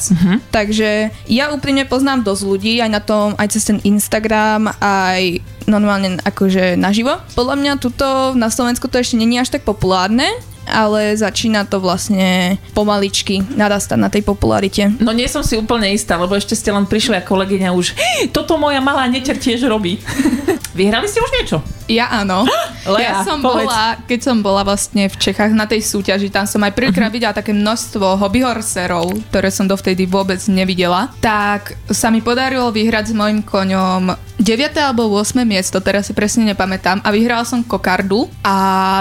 Takže 0.50 0.90
ja 1.26 1.50
úprimne 1.50 1.84
poznám 1.84 2.22
dosť 2.22 2.42
ľudí, 2.42 2.74
aj 2.78 2.90
na 2.90 3.00
tom, 3.00 3.32
aj 3.34 3.48
cez 3.50 3.64
ten 3.64 3.80
Instagram, 3.82 4.70
aj 4.76 5.40
normálne 5.64 6.20
akože 6.20 6.74
naživo. 6.74 7.16
Podľa 7.32 7.56
mňa 7.56 7.72
tuto 7.78 8.06
na 8.34 8.46
Slovensku 8.46 8.86
to 8.86 8.98
ešte 8.98 9.14
není 9.14 9.36
až 9.36 9.48
tak 9.50 9.62
populárne, 9.62 10.26
ale 10.62 11.10
začína 11.12 11.64
to 11.64 11.78
vlastne 11.78 12.54
pomaličky 12.72 13.42
narastať 13.52 13.98
na 13.98 14.06
tej 14.06 14.22
popularite. 14.22 14.94
No 14.98 15.10
nie 15.10 15.26
som 15.26 15.42
si 15.42 15.54
úplne 15.54 15.90
istá, 15.90 16.14
lebo 16.14 16.34
ešte 16.34 16.54
ste 16.54 16.70
len 16.70 16.86
prišli 16.86 17.14
a 17.14 17.20
kolegyňa 17.20 17.70
už 17.72 17.94
"Hej, 17.94 18.30
toto 18.30 18.54
moja 18.54 18.78
malá 18.78 19.06
neter 19.06 19.34
tiež 19.34 19.66
robí. 19.66 19.98
Vyhrali 20.72 21.04
ste 21.04 21.20
už 21.20 21.32
niečo? 21.36 21.58
Ja 21.86 22.08
áno. 22.08 22.48
Lea, 22.96 23.04
ja 23.04 23.14
som 23.22 23.44
povedz. 23.44 23.68
bola, 23.68 23.84
keď 24.08 24.20
som 24.24 24.36
bola 24.40 24.62
vlastne 24.64 25.06
v 25.06 25.16
Čechách 25.20 25.52
na 25.52 25.68
tej 25.68 25.84
súťaži, 25.84 26.32
tam 26.32 26.48
som 26.48 26.64
aj 26.64 26.72
prvýkrát 26.72 27.12
videla 27.12 27.36
také 27.36 27.52
množstvo 27.52 28.16
hobbyhorserov, 28.18 29.12
ktoré 29.28 29.52
som 29.52 29.68
dovtedy 29.68 30.08
vôbec 30.08 30.40
nevidela. 30.48 31.12
Tak 31.20 31.76
sa 31.92 32.08
mi 32.08 32.24
podarilo 32.24 32.72
vyhrať 32.72 33.12
s 33.12 33.14
mojim 33.14 33.44
koňom 33.44 34.16
9. 34.40 34.74
alebo 34.80 35.06
8. 35.12 35.44
miesto, 35.46 35.78
teraz 35.78 36.08
si 36.08 36.16
presne 36.16 36.48
nepamätám. 36.50 37.04
A 37.04 37.12
vyhrala 37.12 37.46
som 37.46 37.62
kokardu 37.62 38.26
a 38.42 38.56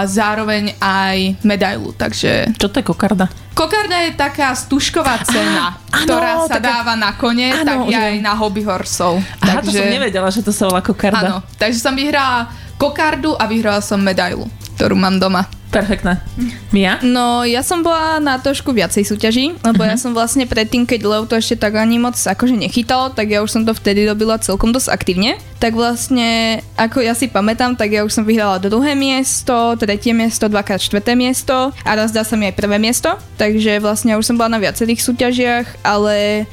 zároveň 0.06 0.76
aj 0.78 1.42
medailu, 1.42 1.90
takže... 1.96 2.52
Čo 2.60 2.68
to 2.70 2.78
je 2.78 2.86
kokarda? 2.86 3.26
Kokarda 3.52 3.96
je 4.02 4.12
taká 4.12 4.52
stužková 4.52 5.20
cena, 5.22 5.76
áno, 5.86 6.04
ktorá 6.08 6.32
sa 6.44 6.56
taká- 6.56 6.64
dáva 6.80 6.94
na 6.94 7.12
kone, 7.12 7.52
Áno, 7.52 7.64
tak 7.64 7.78
je 7.86 7.96
aj 7.96 8.16
na 8.18 8.32
hobbyhorsov. 8.32 9.20
Aha, 9.38 9.60
to 9.60 9.70
som 9.70 9.86
nevedela, 9.86 10.28
že 10.28 10.40
to 10.40 10.50
sa 10.50 10.66
volá 10.66 10.80
kokarda. 10.80 11.20
Áno, 11.20 11.36
takže 11.54 11.78
som 11.78 11.92
vyhrala 11.92 12.48
kokardu 12.74 13.36
a 13.36 13.44
vyhrala 13.44 13.78
som 13.78 13.96
medailu, 13.96 14.48
ktorú 14.74 14.94
mám 14.94 15.16
doma. 15.16 15.44
Perfektné. 15.72 16.20
Mia? 16.68 17.00
No, 17.00 17.48
ja 17.48 17.64
som 17.64 17.80
bola 17.80 18.20
na 18.20 18.36
trošku 18.36 18.76
viacej 18.76 19.08
súťaží, 19.08 19.56
lebo 19.64 19.80
uh-huh. 19.80 19.90
ja 19.90 19.96
som 19.96 20.12
vlastne 20.12 20.44
predtým, 20.44 20.84
keď 20.84 21.00
Leo 21.00 21.24
to 21.24 21.40
ešte 21.40 21.56
tak 21.56 21.80
ani 21.80 21.96
moc 21.96 22.12
akože 22.12 22.52
nechytalo, 22.52 23.08
tak 23.16 23.32
ja 23.32 23.40
už 23.40 23.48
som 23.48 23.62
to 23.64 23.72
vtedy 23.72 24.04
robila 24.04 24.36
celkom 24.36 24.68
dosť 24.68 24.92
aktívne. 24.92 25.40
Tak 25.64 25.72
vlastne, 25.72 26.60
ako 26.76 27.00
ja 27.00 27.16
si 27.16 27.32
pamätám, 27.32 27.72
tak 27.72 27.88
ja 27.88 28.04
už 28.04 28.12
som 28.12 28.28
vyhrala 28.28 28.60
druhé 28.60 28.92
miesto, 28.92 29.72
tretie 29.80 30.12
miesto, 30.12 30.52
dvakrát 30.52 30.84
štvrté 30.84 31.16
miesto 31.16 31.72
a 31.72 31.90
raz 31.96 32.12
dá 32.12 32.20
sa 32.20 32.36
mi 32.36 32.52
aj 32.52 32.58
prvé 32.60 32.76
miesto. 32.76 33.16
Takže 33.40 33.80
vlastne 33.80 34.12
ja 34.12 34.20
už 34.20 34.28
som 34.28 34.36
bola 34.36 34.52
na 34.52 34.60
viacerých 34.60 35.00
súťažiach, 35.00 35.80
ale 35.80 36.44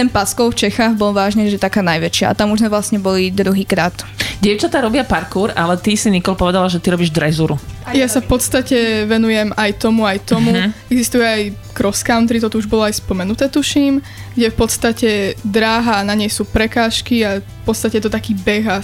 ten 0.00 0.08
Paskov 0.08 0.56
v 0.56 0.64
Čechách 0.64 0.96
bol 0.96 1.12
vážne, 1.12 1.44
že 1.52 1.60
taká 1.60 1.84
najväčšia. 1.84 2.32
A 2.32 2.36
tam 2.36 2.56
už 2.56 2.64
sme 2.64 2.72
vlastne 2.72 2.96
boli 2.96 3.28
druhýkrát. 3.28 3.92
Dievčatá 4.40 4.80
robia 4.80 5.04
parkour, 5.04 5.52
ale 5.52 5.76
ty 5.76 5.92
si, 5.92 6.08
Nikol, 6.08 6.40
povedala, 6.40 6.72
že 6.72 6.80
ty 6.80 6.88
robíš 6.88 7.12
drezuru. 7.12 7.60
Ja 7.92 8.08
sa 8.08 8.24
v 8.24 8.32
podstate 8.32 9.04
venujem 9.04 9.52
aj 9.52 9.76
tomu, 9.76 10.08
aj 10.08 10.24
tomu. 10.24 10.56
Uh-huh. 10.56 10.72
Existuje 10.88 11.20
aj 11.20 11.42
cross 11.76 12.00
country, 12.00 12.40
to 12.40 12.48
tu 12.48 12.64
už 12.64 12.70
bolo 12.72 12.88
aj 12.88 12.96
spomenuté, 12.96 13.52
tuším, 13.52 14.00
kde 14.32 14.48
v 14.48 14.56
podstate 14.56 15.36
dráha, 15.44 16.00
na 16.00 16.16
nej 16.16 16.32
sú 16.32 16.48
prekážky 16.48 17.20
a 17.20 17.44
v 17.44 17.62
podstate 17.68 18.00
je 18.00 18.08
to 18.08 18.16
taký 18.16 18.32
beh 18.32 18.72
a 18.72 18.80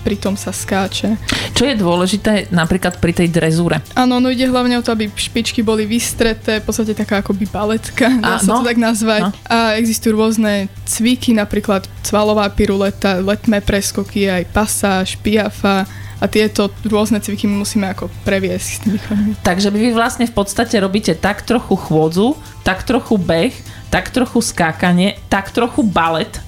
pritom 0.00 0.38
sa 0.38 0.54
skáče. 0.54 1.18
Čo 1.52 1.66
je 1.66 1.74
dôležité 1.74 2.48
napríklad 2.54 3.02
pri 3.02 3.12
tej 3.12 3.28
drezúre? 3.28 3.82
Áno, 3.98 4.22
no 4.22 4.30
ide 4.30 4.46
hlavne 4.46 4.78
o 4.78 4.84
to, 4.84 4.94
aby 4.94 5.10
špičky 5.10 5.60
boli 5.66 5.84
vystreté, 5.84 6.62
v 6.62 6.64
podstate 6.64 6.94
taká 6.94 7.20
akoby 7.20 7.50
baletka, 7.50 8.08
dá 8.22 8.38
a, 8.38 8.42
sa 8.42 8.54
no, 8.54 8.62
to 8.62 8.70
tak 8.70 8.78
nazvať. 8.78 9.22
No. 9.28 9.30
A 9.50 9.76
existujú 9.76 10.14
rôzne 10.16 10.70
cviky, 10.86 11.34
napríklad 11.34 11.84
cvalová 12.06 12.46
piruleta, 12.54 13.20
letné 13.20 13.58
preskoky, 13.60 14.30
aj 14.30 14.48
pasáž, 14.54 15.18
piafa, 15.20 15.84
a 16.18 16.26
tieto 16.26 16.66
rôzne 16.82 17.22
cviky 17.22 17.46
my 17.46 17.62
musíme 17.62 17.86
ako 17.86 18.10
previesť 18.26 18.66
s 18.66 18.78
tými 18.82 18.98
Takže 19.46 19.70
vy 19.70 19.94
vlastne 19.94 20.26
v 20.26 20.34
podstate 20.34 20.74
robíte 20.82 21.14
tak 21.14 21.46
trochu 21.46 21.78
chôdzu, 21.78 22.34
tak 22.66 22.82
trochu 22.82 23.14
beh, 23.14 23.54
tak 23.88 24.10
trochu 24.10 24.42
skákanie, 24.42 25.14
tak 25.30 25.54
trochu 25.54 25.86
balet, 25.86 26.42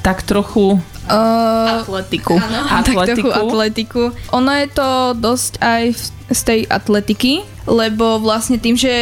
tak 0.00 0.24
trochu 0.24 0.80
Uh, 1.06 1.86
atletiku. 1.86 2.34
Áno, 2.36 2.58
atletiku. 2.66 2.98
Tak 2.98 3.06
trochu 3.06 3.30
atletiku. 3.30 4.02
Ono 4.34 4.50
je 4.50 4.68
to 4.74 4.88
dosť 5.14 5.52
aj 5.62 5.82
v, 5.94 6.02
z 6.34 6.40
tej 6.42 6.60
atletiky, 6.66 7.32
lebo 7.66 8.18
vlastne 8.18 8.58
tým, 8.58 8.74
že 8.74 8.94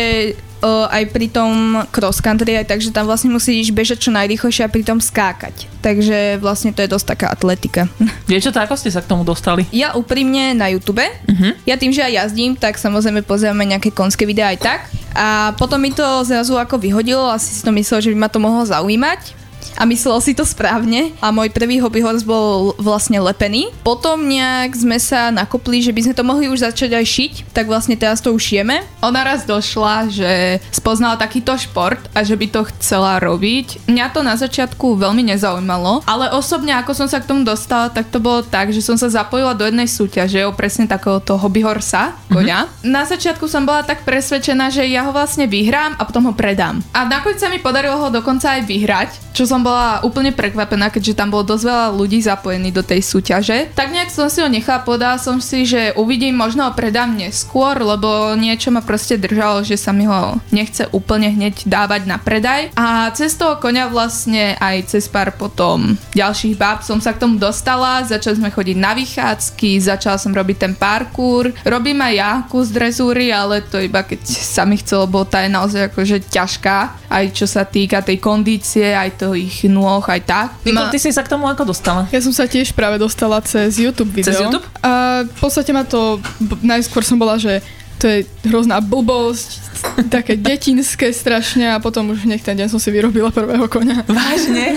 uh, 0.65 0.89
aj 0.89 1.05
pri 1.13 1.27
tom 1.29 1.85
cross 1.93 2.25
country, 2.25 2.57
aj 2.57 2.73
takže 2.73 2.89
tam 2.93 3.05
vlastne 3.05 3.33
musíš 3.33 3.69
bežať 3.71 4.09
čo 4.09 4.11
najrýchlejšie 4.13 4.65
a 4.65 4.73
pritom 4.73 4.99
skákať. 4.99 5.69
Takže 5.85 6.41
vlastne 6.41 6.73
to 6.73 6.81
je 6.81 6.89
dosť 6.89 7.07
taká 7.17 7.27
atletika. 7.29 7.89
Vieš 8.31 8.49
čo, 8.49 8.53
ako 8.57 8.75
ste 8.81 8.89
sa 8.89 9.05
k 9.05 9.11
tomu 9.13 9.23
dostali? 9.23 9.69
Ja 9.71 9.93
úprimne 9.93 10.57
na 10.57 10.73
YouTube. 10.73 11.05
Uh-huh. 11.05 11.53
Ja 11.69 11.77
tým, 11.77 11.93
že 11.93 12.01
aj 12.01 12.25
jazdím, 12.25 12.57
tak 12.57 12.81
samozrejme 12.81 13.21
pozeráme 13.25 13.69
nejaké 13.69 13.93
konské 13.93 14.25
videá 14.25 14.53
aj 14.53 14.59
tak. 14.65 14.81
A 15.15 15.55
potom 15.55 15.79
mi 15.79 15.95
to 15.95 16.03
zrazu 16.27 16.59
ako 16.59 16.81
vyhodilo, 16.81 17.31
asi 17.31 17.55
si 17.55 17.63
to 17.63 17.71
myslel, 17.71 18.03
že 18.03 18.11
by 18.11 18.17
ma 18.19 18.29
to 18.33 18.43
mohlo 18.43 18.67
zaujímať 18.67 19.44
a 19.79 19.83
myslel 19.87 20.19
si 20.23 20.33
to 20.33 20.47
správne 20.47 21.15
a 21.19 21.35
môj 21.35 21.51
prvý 21.51 21.83
hobby 21.83 22.01
horse 22.01 22.27
bol 22.27 22.75
vlastne 22.79 23.19
lepený. 23.19 23.71
Potom 23.83 24.27
nejak 24.27 24.75
sme 24.75 24.99
sa 25.03 25.35
nakopli, 25.35 25.83
že 25.83 25.91
by 25.91 26.01
sme 26.07 26.15
to 26.15 26.25
mohli 26.25 26.47
už 26.47 26.63
začať 26.63 26.95
aj 26.95 27.07
šiť, 27.07 27.33
tak 27.51 27.67
vlastne 27.67 27.99
teraz 27.99 28.23
to 28.23 28.31
už 28.31 28.43
šijeme. 28.43 28.87
Ona 29.03 29.21
raz 29.27 29.43
došla, 29.45 30.09
že 30.11 30.63
spoznala 30.71 31.19
takýto 31.19 31.57
šport 31.59 32.01
a 32.15 32.23
že 32.23 32.39
by 32.39 32.47
to 32.51 32.61
chcela 32.75 33.19
robiť. 33.19 33.91
Mňa 33.91 34.07
to 34.15 34.21
na 34.23 34.39
začiatku 34.39 34.95
veľmi 34.95 35.27
nezaujímalo, 35.35 36.07
ale 36.07 36.31
osobne 36.31 36.77
ako 36.79 36.93
som 36.95 37.09
sa 37.11 37.19
k 37.19 37.29
tomu 37.29 37.43
dostala, 37.43 37.91
tak 37.91 38.09
to 38.13 38.23
bolo 38.23 38.47
tak, 38.47 38.71
že 38.71 38.85
som 38.85 38.95
sa 38.95 39.11
zapojila 39.11 39.57
do 39.57 39.67
jednej 39.67 39.91
súťaže 39.91 40.47
o 40.47 40.55
presne 40.55 40.87
takéhoto 40.87 41.35
hobby 41.41 41.65
horsa, 41.67 42.15
koňa. 42.31 42.69
Mm-hmm. 42.69 42.93
Na 42.93 43.03
začiatku 43.09 43.49
som 43.51 43.67
bola 43.67 43.83
tak 43.83 44.07
presvedčená, 44.07 44.71
že 44.71 44.87
ja 44.87 45.09
ho 45.09 45.13
vlastne 45.13 45.49
vyhrám 45.49 45.97
a 45.99 46.03
potom 46.07 46.31
ho 46.31 46.35
predám. 46.37 46.85
A 46.93 47.09
nakoniec 47.09 47.41
sa 47.41 47.49
mi 47.49 47.59
podarilo 47.59 47.97
ho 47.99 48.09
dokonca 48.13 48.55
aj 48.55 48.63
vyhrať, 48.69 49.11
čo 49.35 49.49
som 49.49 49.64
bola 49.65 50.05
úplne 50.05 50.37
prekvapená, 50.37 50.93
keďže 50.93 51.17
tam 51.17 51.33
bolo 51.33 51.49
dosť 51.49 51.65
veľa 51.65 51.87
ľudí 51.97 52.21
zapojených 52.21 52.77
do 52.77 52.85
tej 52.85 53.01
súťaže. 53.01 53.73
Tak 53.73 53.89
nejak 53.89 54.13
som 54.13 54.29
si 54.29 54.45
ho 54.45 54.49
nechala, 54.53 54.85
povedala 54.85 55.17
som 55.17 55.41
si, 55.41 55.65
že 55.65 55.97
uvidím, 55.97 56.37
možno 56.37 56.69
ho 56.69 56.77
predám 56.77 57.17
neskôr, 57.17 57.81
lebo 57.81 58.37
niečo 58.37 58.69
ma 58.69 58.85
proste 58.85 59.17
držalo, 59.17 59.65
že 59.65 59.81
sa 59.81 59.97
mi 59.97 60.05
ho 60.05 60.37
nechce 60.53 60.85
úplne 60.93 61.33
hneď 61.33 61.65
dávať 61.65 62.05
na 62.05 62.21
predaj. 62.21 62.77
A 62.77 63.09
cez 63.17 63.33
toho 63.41 63.57
konia 63.57 63.89
vlastne 63.89 64.61
aj 64.61 64.93
cez 64.93 65.09
pár 65.09 65.33
potom 65.33 65.97
ďalších 66.13 66.59
báb 66.61 66.85
som 66.85 67.01
sa 67.01 67.17
k 67.17 67.23
tomu 67.25 67.41
dostala, 67.41 68.05
začali 68.05 68.43
sme 68.43 68.51
chodiť 68.51 68.77
na 68.77 68.93
vychádzky, 68.93 69.81
začala 69.81 70.21
som 70.21 70.35
robiť 70.35 70.57
ten 70.59 70.75
parkour, 70.75 71.55
robím 71.65 72.03
aj 72.03 72.15
ja 72.15 72.33
kus 72.51 72.75
drezúry, 72.75 73.31
ale 73.31 73.63
to 73.63 73.79
iba 73.79 74.03
keď 74.03 74.21
sa 74.27 74.67
mi 74.67 74.77
chcelo, 74.77 75.07
bo 75.07 75.23
tá 75.23 75.47
je 75.47 75.55
naozaj 75.55 75.95
akože 75.95 76.27
ťažká, 76.29 77.09
aj 77.09 77.25
čo 77.31 77.47
sa 77.47 77.63
týka 77.63 78.03
tej 78.03 78.19
kondície, 78.19 78.91
aj 78.91 79.23
toho 79.23 79.39
ich 79.39 79.54
tých 79.55 79.71
nôh 79.71 80.03
aj 80.03 80.21
tak. 80.27 80.49
Nikol, 80.67 80.91
ty 80.91 80.99
si 80.99 81.15
sa 81.15 81.23
k 81.23 81.31
tomu 81.31 81.47
ako 81.47 81.71
dostala? 81.71 82.11
Ja 82.11 82.19
som 82.19 82.35
sa 82.35 82.51
tiež 82.51 82.75
práve 82.75 82.99
dostala 82.99 83.39
cez 83.47 83.79
YouTube 83.79 84.11
video. 84.11 84.35
Cez 84.35 84.43
YouTube? 84.43 84.67
A 84.83 85.23
v 85.23 85.39
podstate 85.39 85.71
ma 85.71 85.87
to, 85.87 86.19
najskôr 86.67 87.07
som 87.07 87.15
bola, 87.15 87.39
že 87.39 87.63
to 88.03 88.11
je 88.11 88.19
hrozná 88.51 88.83
blbosť, 88.83 89.63
také 90.11 90.35
detinské 90.51 91.15
strašne 91.15 91.71
a 91.71 91.79
potom 91.79 92.11
už 92.11 92.27
nech 92.27 92.43
ten 92.43 92.59
deň 92.59 92.67
som 92.67 92.83
si 92.83 92.91
vyrobila 92.91 93.31
prvého 93.31 93.71
konia. 93.71 94.03
Vážne? 94.11 94.75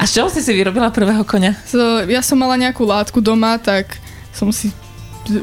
A 0.00 0.08
z 0.08 0.10
čoho 0.16 0.32
si 0.32 0.40
si 0.40 0.56
vyrobila 0.56 0.88
prvého 0.88 1.20
konia? 1.28 1.52
So, 1.68 2.08
ja 2.08 2.24
som 2.24 2.40
mala 2.40 2.56
nejakú 2.56 2.88
látku 2.88 3.20
doma, 3.20 3.60
tak 3.60 4.00
som 4.32 4.48
si 4.48 4.72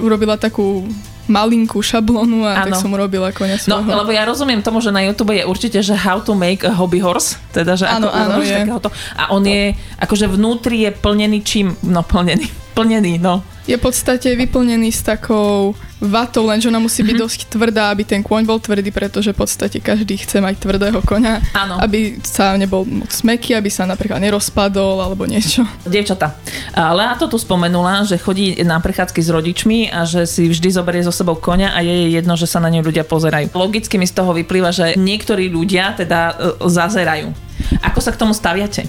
urobila 0.02 0.36
takú 0.36 0.90
malinkú 1.28 1.84
šablonu 1.84 2.48
a 2.48 2.64
ano. 2.64 2.76
tak 2.76 2.84
som 2.84 2.92
urobila 2.92 3.30
konia 3.36 3.60
No, 3.68 3.84
lebo 3.84 4.12
ja 4.12 4.24
rozumiem 4.24 4.64
tomu, 4.64 4.80
že 4.80 4.92
na 4.92 5.04
YouTube 5.04 5.36
je 5.36 5.44
určite, 5.44 5.80
že 5.84 5.94
how 5.94 6.24
to 6.24 6.34
make 6.34 6.64
a 6.64 6.72
hobby 6.72 7.04
horse, 7.04 7.38
teda, 7.52 7.76
že 7.76 7.86
ano, 7.88 8.08
ako 8.08 8.18
ano, 8.18 8.44
je. 8.44 8.56
takéhoto. 8.56 8.90
A 9.16 9.24
on 9.36 9.44
to. 9.44 9.52
je, 9.52 9.64
akože 10.00 10.26
vnútri 10.32 10.88
je 10.88 10.92
plnený 10.96 11.40
čím? 11.44 11.76
No, 11.84 12.02
plnený. 12.02 12.48
Plnený, 12.74 13.20
no 13.20 13.44
je 13.68 13.76
v 13.76 13.84
podstate 13.84 14.32
vyplnený 14.40 14.96
s 14.96 15.04
takou 15.04 15.76
vatou, 15.98 16.46
lenže 16.46 16.70
ona 16.70 16.78
musí 16.78 17.02
byť 17.02 17.10
mm-hmm. 17.10 17.26
dosť 17.26 17.40
tvrdá, 17.50 17.90
aby 17.90 18.06
ten 18.06 18.22
kôň 18.22 18.46
bol 18.46 18.62
tvrdý, 18.62 18.94
pretože 18.94 19.34
v 19.34 19.38
podstate 19.42 19.82
každý 19.82 20.22
chce 20.22 20.38
mať 20.38 20.62
tvrdého 20.62 21.02
koňa, 21.02 21.42
Áno. 21.58 21.82
aby 21.82 22.22
sa 22.22 22.54
nebol 22.54 22.86
moc 22.86 23.10
smeký, 23.10 23.58
aby 23.58 23.70
sa 23.74 23.90
napríklad 23.90 24.22
nerozpadol 24.22 25.02
alebo 25.02 25.26
niečo. 25.26 25.66
Dievčata, 25.90 26.38
Lea 26.78 27.18
to 27.18 27.26
tu 27.26 27.42
spomenula, 27.42 28.06
že 28.06 28.22
chodí 28.22 28.62
na 28.62 28.78
prechádzky 28.78 29.20
s 29.26 29.30
rodičmi 29.34 29.80
a 29.90 30.06
že 30.06 30.30
si 30.30 30.46
vždy 30.46 30.70
zoberie 30.70 31.02
so 31.02 31.14
sebou 31.14 31.34
koňa 31.34 31.74
a 31.74 31.82
je 31.82 32.14
jedno, 32.14 32.38
že 32.38 32.46
sa 32.46 32.62
na 32.62 32.70
ňu 32.70 32.86
ľudia 32.86 33.02
pozerajú. 33.02 33.58
Logicky 33.58 33.98
mi 33.98 34.06
z 34.06 34.14
toho 34.14 34.38
vyplýva, 34.38 34.70
že 34.70 34.94
niektorí 34.94 35.50
ľudia 35.50 35.98
teda 35.98 36.20
e, 36.30 36.34
zazerajú. 36.70 37.34
Ako 37.82 38.00
sa 38.06 38.14
k 38.14 38.22
tomu 38.22 38.38
staviate? 38.38 38.86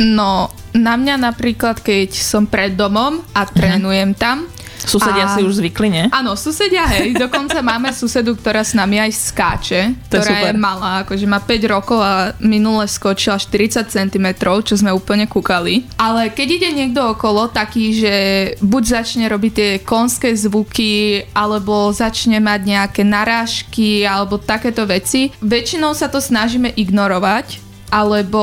No, 0.00 0.50
na 0.72 0.96
mňa 0.96 1.20
napríklad, 1.20 1.84
keď 1.84 2.16
som 2.16 2.48
pred 2.48 2.74
domom 2.74 3.22
a 3.36 3.46
mhm. 3.46 3.50
trénujem 3.54 4.10
tam, 4.18 4.50
Susedia 4.90 5.30
a... 5.30 5.34
si 5.38 5.40
už 5.46 5.62
zvykli, 5.62 5.88
nie? 5.88 6.04
Áno, 6.10 6.34
susedia, 6.34 6.84
hej. 6.90 7.14
Dokonca 7.14 7.62
máme 7.70 7.94
susedu, 7.94 8.34
ktorá 8.34 8.66
s 8.66 8.74
nami 8.74 8.98
aj 8.98 9.10
skáče, 9.14 9.80
to 10.10 10.18
ktorá 10.18 10.30
je, 10.34 10.42
super. 10.42 10.54
je 10.54 10.58
malá, 10.58 10.92
akože 11.06 11.26
má 11.30 11.38
5 11.38 11.74
rokov 11.74 11.98
a 12.02 12.34
minule 12.42 12.84
skočila 12.90 13.38
40 13.38 13.86
cm, 13.86 14.26
čo 14.66 14.74
sme 14.74 14.90
úplne 14.90 15.30
kúkali. 15.30 15.86
Ale 15.96 16.34
keď 16.34 16.48
ide 16.60 16.70
niekto 16.74 17.14
okolo 17.14 17.46
taký, 17.46 17.94
že 17.94 18.14
buď 18.58 18.82
začne 19.02 19.30
robiť 19.30 19.52
tie 19.54 19.70
konské 19.86 20.34
zvuky, 20.34 21.24
alebo 21.32 21.94
začne 21.94 22.42
mať 22.42 22.60
nejaké 22.66 23.02
narážky, 23.06 24.02
alebo 24.02 24.42
takéto 24.42 24.84
veci, 24.84 25.30
väčšinou 25.38 25.94
sa 25.94 26.10
to 26.10 26.18
snažíme 26.18 26.74
ignorovať, 26.74 27.69
alebo 27.90 28.42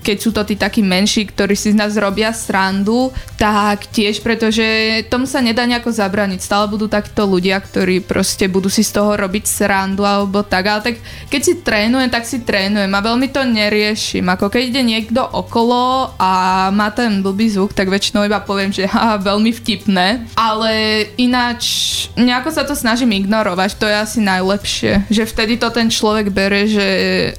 keď 0.00 0.16
sú 0.16 0.30
to 0.30 0.46
tí 0.46 0.54
takí 0.54 0.80
menší, 0.80 1.26
ktorí 1.28 1.58
si 1.58 1.74
z 1.74 1.78
nás 1.78 1.98
robia 1.98 2.30
srandu, 2.30 3.10
tak 3.34 3.90
tiež, 3.90 4.22
pretože 4.22 4.64
tomu 5.10 5.26
sa 5.26 5.42
nedá 5.42 5.66
nejako 5.66 5.90
zabraniť. 5.90 6.40
Stále 6.40 6.70
budú 6.70 6.86
takíto 6.86 7.26
ľudia, 7.26 7.58
ktorí 7.58 8.00
proste 8.06 8.46
budú 8.46 8.70
si 8.70 8.86
z 8.86 8.94
toho 8.94 9.18
robiť 9.18 9.44
srandu 9.44 10.06
alebo 10.06 10.46
tak, 10.46 10.64
ale 10.70 10.80
tak 10.80 10.96
keď 11.28 11.40
si 11.42 11.52
trénujem, 11.60 12.08
tak 12.08 12.24
si 12.24 12.40
trénujem 12.46 12.90
a 12.90 13.04
veľmi 13.04 13.28
to 13.34 13.42
neriešim. 13.42 14.24
Ako 14.30 14.48
keď 14.48 14.62
ide 14.70 14.82
niekto 14.86 15.20
okolo 15.20 16.14
a 16.16 16.32
má 16.70 16.94
ten 16.94 17.20
blbý 17.20 17.50
zvuk, 17.50 17.74
tak 17.74 17.90
väčšinou 17.90 18.24
iba 18.24 18.38
poviem, 18.38 18.70
že 18.70 18.86
ha, 18.86 19.18
veľmi 19.18 19.50
vtipné, 19.50 20.30
ale 20.38 20.72
ináč 21.18 21.62
nejako 22.14 22.50
sa 22.54 22.62
to 22.62 22.78
snažím 22.78 23.10
ignorovať, 23.18 23.74
to 23.74 23.90
je 23.90 23.96
asi 23.98 24.18
najlepšie, 24.22 25.10
že 25.10 25.26
vtedy 25.26 25.58
to 25.58 25.68
ten 25.74 25.90
človek 25.90 26.30
bere, 26.30 26.70
že 26.70 26.86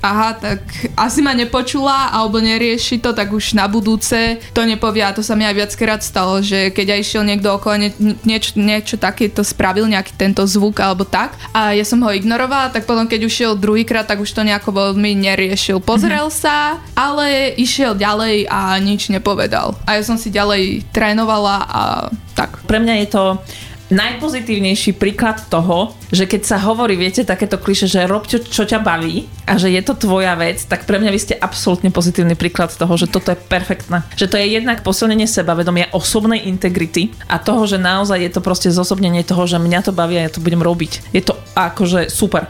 aha, 0.04 0.36
tak 0.36 0.60
asi 1.06 1.22
ma 1.22 1.38
nepočula 1.38 2.10
alebo 2.10 2.42
nerieši 2.42 2.98
to, 2.98 3.14
tak 3.14 3.30
už 3.30 3.54
na 3.54 3.70
budúce 3.70 4.42
to 4.52 4.66
nepovie 4.66 5.06
a 5.06 5.14
to 5.14 5.22
sa 5.22 5.38
mi 5.38 5.46
aj 5.46 5.56
viackrát 5.56 6.02
stalo, 6.02 6.42
že 6.42 6.74
keď 6.74 6.98
aj 6.98 7.00
išiel 7.06 7.24
niekto 7.24 7.54
okolo 7.54 7.86
nie, 7.86 7.92
niečo, 8.26 8.58
niečo 8.58 8.98
takéto 8.98 9.46
spravil, 9.46 9.86
nejaký 9.86 10.18
tento 10.18 10.42
zvuk 10.50 10.82
alebo 10.82 11.06
tak 11.06 11.38
a 11.54 11.78
ja 11.78 11.86
som 11.86 12.02
ho 12.02 12.10
ignorovala, 12.10 12.74
tak 12.74 12.90
potom 12.90 13.06
keď 13.06 13.30
ušiel 13.30 13.54
druhýkrát, 13.54 14.10
tak 14.10 14.18
už 14.18 14.34
to 14.34 14.42
nejako 14.42 14.74
veľmi 14.74 15.14
neriešil. 15.14 15.78
Pozrel 15.78 16.28
mm-hmm. 16.28 16.42
sa, 16.42 16.82
ale 16.98 17.54
išiel 17.54 17.94
ďalej 17.94 18.50
a 18.50 18.76
nič 18.82 19.14
nepovedal. 19.14 19.78
A 19.86 20.00
ja 20.00 20.04
som 20.04 20.18
si 20.18 20.34
ďalej 20.34 20.90
trénovala 20.90 21.62
a 21.70 21.82
tak. 22.34 22.60
Pre 22.66 22.82
mňa 22.82 23.06
je 23.06 23.08
to 23.14 23.24
najpozitívnejší 23.94 24.98
príklad 24.98 25.46
toho, 25.46 25.94
že 26.10 26.26
keď 26.26 26.42
sa 26.42 26.58
hovorí, 26.58 26.98
viete, 26.98 27.22
takéto 27.22 27.62
kliše, 27.62 27.86
že 27.86 28.10
rob 28.10 28.26
čo, 28.26 28.42
čo 28.42 28.66
ťa 28.66 28.82
baví 28.82 29.30
a 29.46 29.62
že 29.62 29.70
je 29.70 29.82
to 29.86 29.94
tvoja 29.94 30.34
vec, 30.34 30.66
tak 30.66 30.90
pre 30.90 30.98
mňa 30.98 31.12
vy 31.14 31.20
ste 31.22 31.36
absolútne 31.38 31.94
pozitívny 31.94 32.34
príklad 32.34 32.74
toho, 32.74 32.94
že 32.98 33.06
toto 33.06 33.30
je 33.30 33.38
perfektné. 33.38 34.02
Že 34.18 34.30
to 34.32 34.36
je 34.42 34.46
jednak 34.58 34.82
posilnenie 34.82 35.30
sebavedomia, 35.30 35.94
osobnej 35.94 36.50
integrity 36.50 37.14
a 37.30 37.38
toho, 37.38 37.70
že 37.70 37.78
naozaj 37.78 38.18
je 38.26 38.32
to 38.34 38.42
proste 38.42 38.70
zosobnenie 38.74 39.22
toho, 39.22 39.46
že 39.46 39.62
mňa 39.62 39.80
to 39.86 39.92
baví 39.94 40.18
a 40.18 40.26
ja 40.26 40.34
to 40.34 40.42
budem 40.42 40.66
robiť. 40.66 41.14
Je 41.14 41.22
to 41.22 41.38
akože 41.54 42.10
super. 42.10 42.50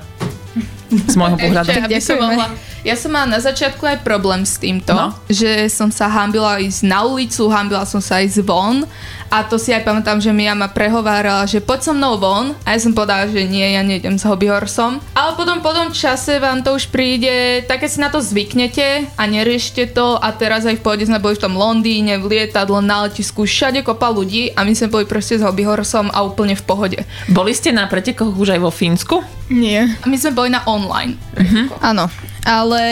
Z 0.87 1.15
môjho 1.19 1.35
pohľadu. 1.43 1.67
Ešte, 1.67 1.83
aby 1.83 1.99
som 1.99 2.15
mohla, 2.21 2.47
ja 2.85 2.93
som 2.93 3.09
mala 3.09 3.25
na 3.25 3.41
začiatku 3.41 3.81
aj 3.81 4.05
problém 4.05 4.45
s 4.45 4.61
týmto, 4.61 4.93
no. 4.93 5.09
že 5.25 5.65
som 5.73 5.89
sa 5.89 6.05
hambila 6.05 6.61
ísť 6.61 6.85
na 6.85 7.01
ulicu, 7.01 7.49
hambila 7.49 7.81
som 7.81 7.97
sa 7.97 8.21
ísť 8.21 8.45
von 8.45 8.85
a 9.33 9.41
to 9.41 9.57
si 9.57 9.73
aj 9.73 9.81
pamätám, 9.81 10.21
že 10.21 10.29
Mia 10.29 10.53
ma 10.53 10.69
prehovárala, 10.69 11.49
že 11.49 11.65
poď 11.65 11.89
so 11.89 11.93
mnou 11.97 12.21
von 12.21 12.53
a 12.61 12.77
ja 12.77 12.79
som 12.79 12.93
povedala, 12.93 13.25
že 13.25 13.41
nie, 13.49 13.65
ja 13.65 13.81
nejdem 13.81 14.21
s 14.21 14.23
hobbyhorsom. 14.29 15.01
Ale 15.17 15.31
potom 15.33 15.65
po 15.65 15.73
tom 15.73 15.89
čase 15.89 16.37
vám 16.37 16.61
to 16.61 16.77
už 16.77 16.93
príde, 16.93 17.65
také 17.65 17.89
si 17.89 17.97
na 17.97 18.13
to 18.13 18.21
zvyknete 18.21 19.09
a 19.17 19.23
neriešte 19.25 19.89
to 19.89 20.21
a 20.21 20.29
teraz 20.37 20.69
aj 20.69 20.77
v 20.77 20.83
pohode 20.85 21.09
sme 21.09 21.17
boli 21.17 21.33
v 21.33 21.41
tom 21.41 21.57
Londýne, 21.57 22.21
v 22.21 22.37
lietadle, 22.37 22.85
na 22.85 23.09
letisku, 23.09 23.49
všade 23.49 23.81
kopa 23.81 24.13
ľudí 24.13 24.53
a 24.53 24.61
my 24.61 24.77
sme 24.77 24.93
boli 24.93 25.05
proste 25.09 25.41
s 25.41 25.43
hobbyhorsom 25.43 26.13
a 26.13 26.21
úplne 26.21 26.53
v 26.53 26.61
pohode. 26.61 26.99
Boli 27.25 27.57
ste 27.57 27.73
na 27.73 27.89
pretekoch 27.89 28.37
už 28.37 28.53
aj 28.53 28.61
vo 28.61 28.69
Fínsku? 28.69 29.25
Nie. 29.49 29.89
My 30.05 30.15
sme 30.21 30.37
boli 30.37 30.49
na 30.53 30.61
online. 30.69 31.17
Uh-huh. 31.33 31.65
Áno. 31.81 32.13
Ale 32.45 32.85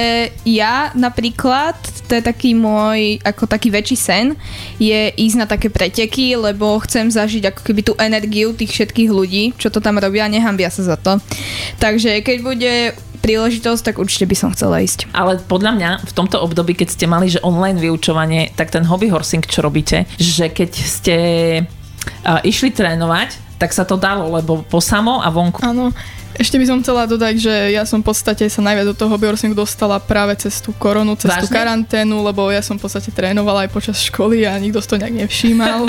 ja 0.50 0.89
napríklad, 0.98 1.77
to 2.10 2.17
je 2.17 2.24
taký 2.25 2.57
môj, 2.57 3.22
ako 3.22 3.45
taký 3.45 3.69
väčší 3.69 3.98
sen, 3.98 4.25
je 4.81 5.13
ísť 5.13 5.38
na 5.38 5.45
také 5.45 5.69
preteky, 5.69 6.33
lebo 6.33 6.81
chcem 6.81 7.13
zažiť 7.13 7.53
ako 7.53 7.62
keby 7.62 7.81
tú 7.86 7.93
energiu 8.01 8.57
tých 8.57 8.74
všetkých 8.74 9.13
ľudí, 9.13 9.53
čo 9.62 9.69
to 9.69 9.77
tam 9.77 10.01
robia, 10.01 10.25
nehambia 10.25 10.74
sa 10.74 10.81
za 10.81 10.98
to. 10.98 11.22
Takže 11.77 12.25
keď 12.25 12.38
bude 12.41 12.74
príležitosť, 13.24 13.81
tak 13.88 13.95
určite 14.01 14.27
by 14.27 14.36
som 14.36 14.50
chcela 14.51 14.83
ísť. 14.83 15.07
Ale 15.15 15.39
podľa 15.39 15.72
mňa 15.79 15.91
v 16.03 16.12
tomto 16.12 16.43
období, 16.43 16.75
keď 16.75 16.89
ste 16.91 17.05
mali 17.07 17.31
že 17.31 17.39
online 17.39 17.79
vyučovanie, 17.79 18.51
tak 18.57 18.74
ten 18.74 18.83
hobby 18.83 19.07
horsing, 19.07 19.48
čo 19.48 19.63
robíte, 19.63 20.03
že 20.19 20.51
keď 20.51 20.72
ste 20.75 21.17
uh, 22.27 22.43
išli 22.43 22.75
trénovať, 22.75 23.55
tak 23.63 23.72
sa 23.72 23.88
to 23.88 23.95
dalo, 23.95 24.27
lebo 24.27 24.67
po 24.67 24.83
samo 24.83 25.24
a 25.24 25.31
vonku. 25.31 25.63
Áno, 25.63 25.95
ešte 26.34 26.58
by 26.58 26.66
som 26.66 26.78
chcela 26.82 27.06
dodať, 27.06 27.36
že 27.38 27.54
ja 27.74 27.86
som 27.86 28.02
v 28.02 28.10
podstate 28.10 28.50
sa 28.50 28.62
najviac 28.66 28.90
do 28.90 28.96
toho 28.98 29.13
hobbyhorsingu 29.13 29.54
dostala 29.54 30.02
práve 30.02 30.34
cez 30.42 30.58
tú 30.62 30.74
koronu, 30.74 31.13
cez 31.13 31.30
Vážne? 31.30 31.42
tú 31.46 31.48
karanténu, 31.54 32.25
lebo 32.25 32.50
ja 32.50 32.62
som 32.66 32.78
v 32.78 32.86
podstate 32.86 33.13
trénovala 33.13 33.66
aj 33.68 33.70
počas 33.70 33.98
školy 34.02 34.46
a 34.50 34.58
nikto 34.58 34.82
to 34.82 34.98
nejak 34.98 35.28
nevšímal. 35.28 35.86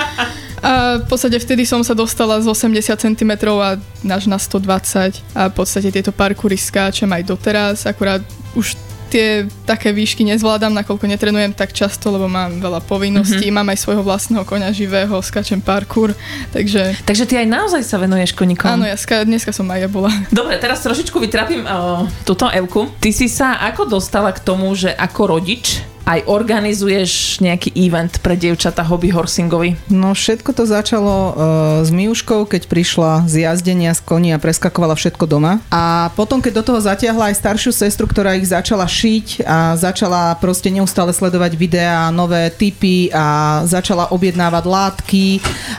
a 0.68 0.72
v 1.00 1.06
podstate 1.08 1.36
vtedy 1.36 1.68
som 1.68 1.84
sa 1.84 1.92
dostala 1.92 2.40
z 2.40 2.48
80 2.48 2.96
cm 2.96 3.32
a 3.60 3.76
až 4.08 4.24
na 4.24 4.40
120 4.40 5.36
a 5.36 5.42
v 5.48 5.54
podstate 5.54 5.92
tieto 5.92 6.12
parkoury 6.12 6.56
skáčem 6.56 7.08
aj 7.12 7.22
doteraz, 7.28 7.76
akurát 7.84 8.24
už 8.56 8.78
tie 9.14 9.46
také 9.62 9.94
výšky 9.94 10.26
nezvládam, 10.26 10.74
nakoľko 10.74 11.06
netrenujem 11.06 11.54
tak 11.54 11.70
často, 11.70 12.10
lebo 12.10 12.26
mám 12.26 12.58
veľa 12.58 12.82
povinností, 12.82 13.46
mm-hmm. 13.46 13.62
mám 13.62 13.70
aj 13.70 13.78
svojho 13.78 14.02
vlastného 14.02 14.42
koňa 14.42 14.74
živého, 14.74 15.14
skačem 15.22 15.62
parkour, 15.62 16.18
takže... 16.50 16.98
Takže 17.06 17.24
ty 17.30 17.38
aj 17.38 17.46
naozaj 17.46 17.86
sa 17.86 18.02
venuješ 18.02 18.34
koníkom? 18.34 18.74
Áno, 18.74 18.90
ja 18.90 18.98
ska, 18.98 19.22
dneska 19.22 19.54
som 19.54 19.70
aj 19.70 19.86
ja 19.86 19.88
bola. 19.88 20.10
Dobre, 20.34 20.58
teraz 20.58 20.82
trošičku 20.82 21.22
vytrapím 21.22 21.62
uh, 21.62 22.10
túto 22.26 22.50
Evku. 22.50 22.90
Ty 22.98 23.10
si 23.14 23.30
sa 23.30 23.62
ako 23.62 23.86
dostala 23.86 24.34
k 24.34 24.42
tomu, 24.42 24.74
že 24.74 24.90
ako 24.90 25.38
rodič 25.38 25.93
aj 26.04 26.28
organizuješ 26.28 27.40
nejaký 27.40 27.72
event 27.80 28.20
pre 28.20 28.36
dievčata 28.36 28.84
hobby 28.84 29.08
horsingovi? 29.08 29.88
No 29.88 30.12
všetko 30.12 30.52
to 30.52 30.68
začalo 30.68 31.16
uh, 31.16 31.32
s 31.80 31.88
Miuškou, 31.88 32.44
keď 32.44 32.68
prišla 32.68 33.24
z 33.24 33.48
jazdenia 33.48 33.96
z 33.96 34.04
koní 34.04 34.30
a 34.36 34.38
preskakovala 34.38 34.92
všetko 35.00 35.24
doma. 35.24 35.64
A 35.72 36.12
potom, 36.12 36.44
keď 36.44 36.60
do 36.60 36.66
toho 36.72 36.80
zatiahla 36.84 37.32
aj 37.32 37.40
staršiu 37.40 37.72
sestru, 37.72 38.04
ktorá 38.04 38.36
ich 38.36 38.44
začala 38.44 38.84
šiť 38.84 39.48
a 39.48 39.80
začala 39.80 40.36
proste 40.36 40.68
neustále 40.68 41.16
sledovať 41.16 41.56
videá, 41.56 42.12
nové 42.12 42.52
typy 42.52 43.08
a 43.08 43.60
začala 43.64 44.12
objednávať 44.12 44.64
látky 44.68 45.26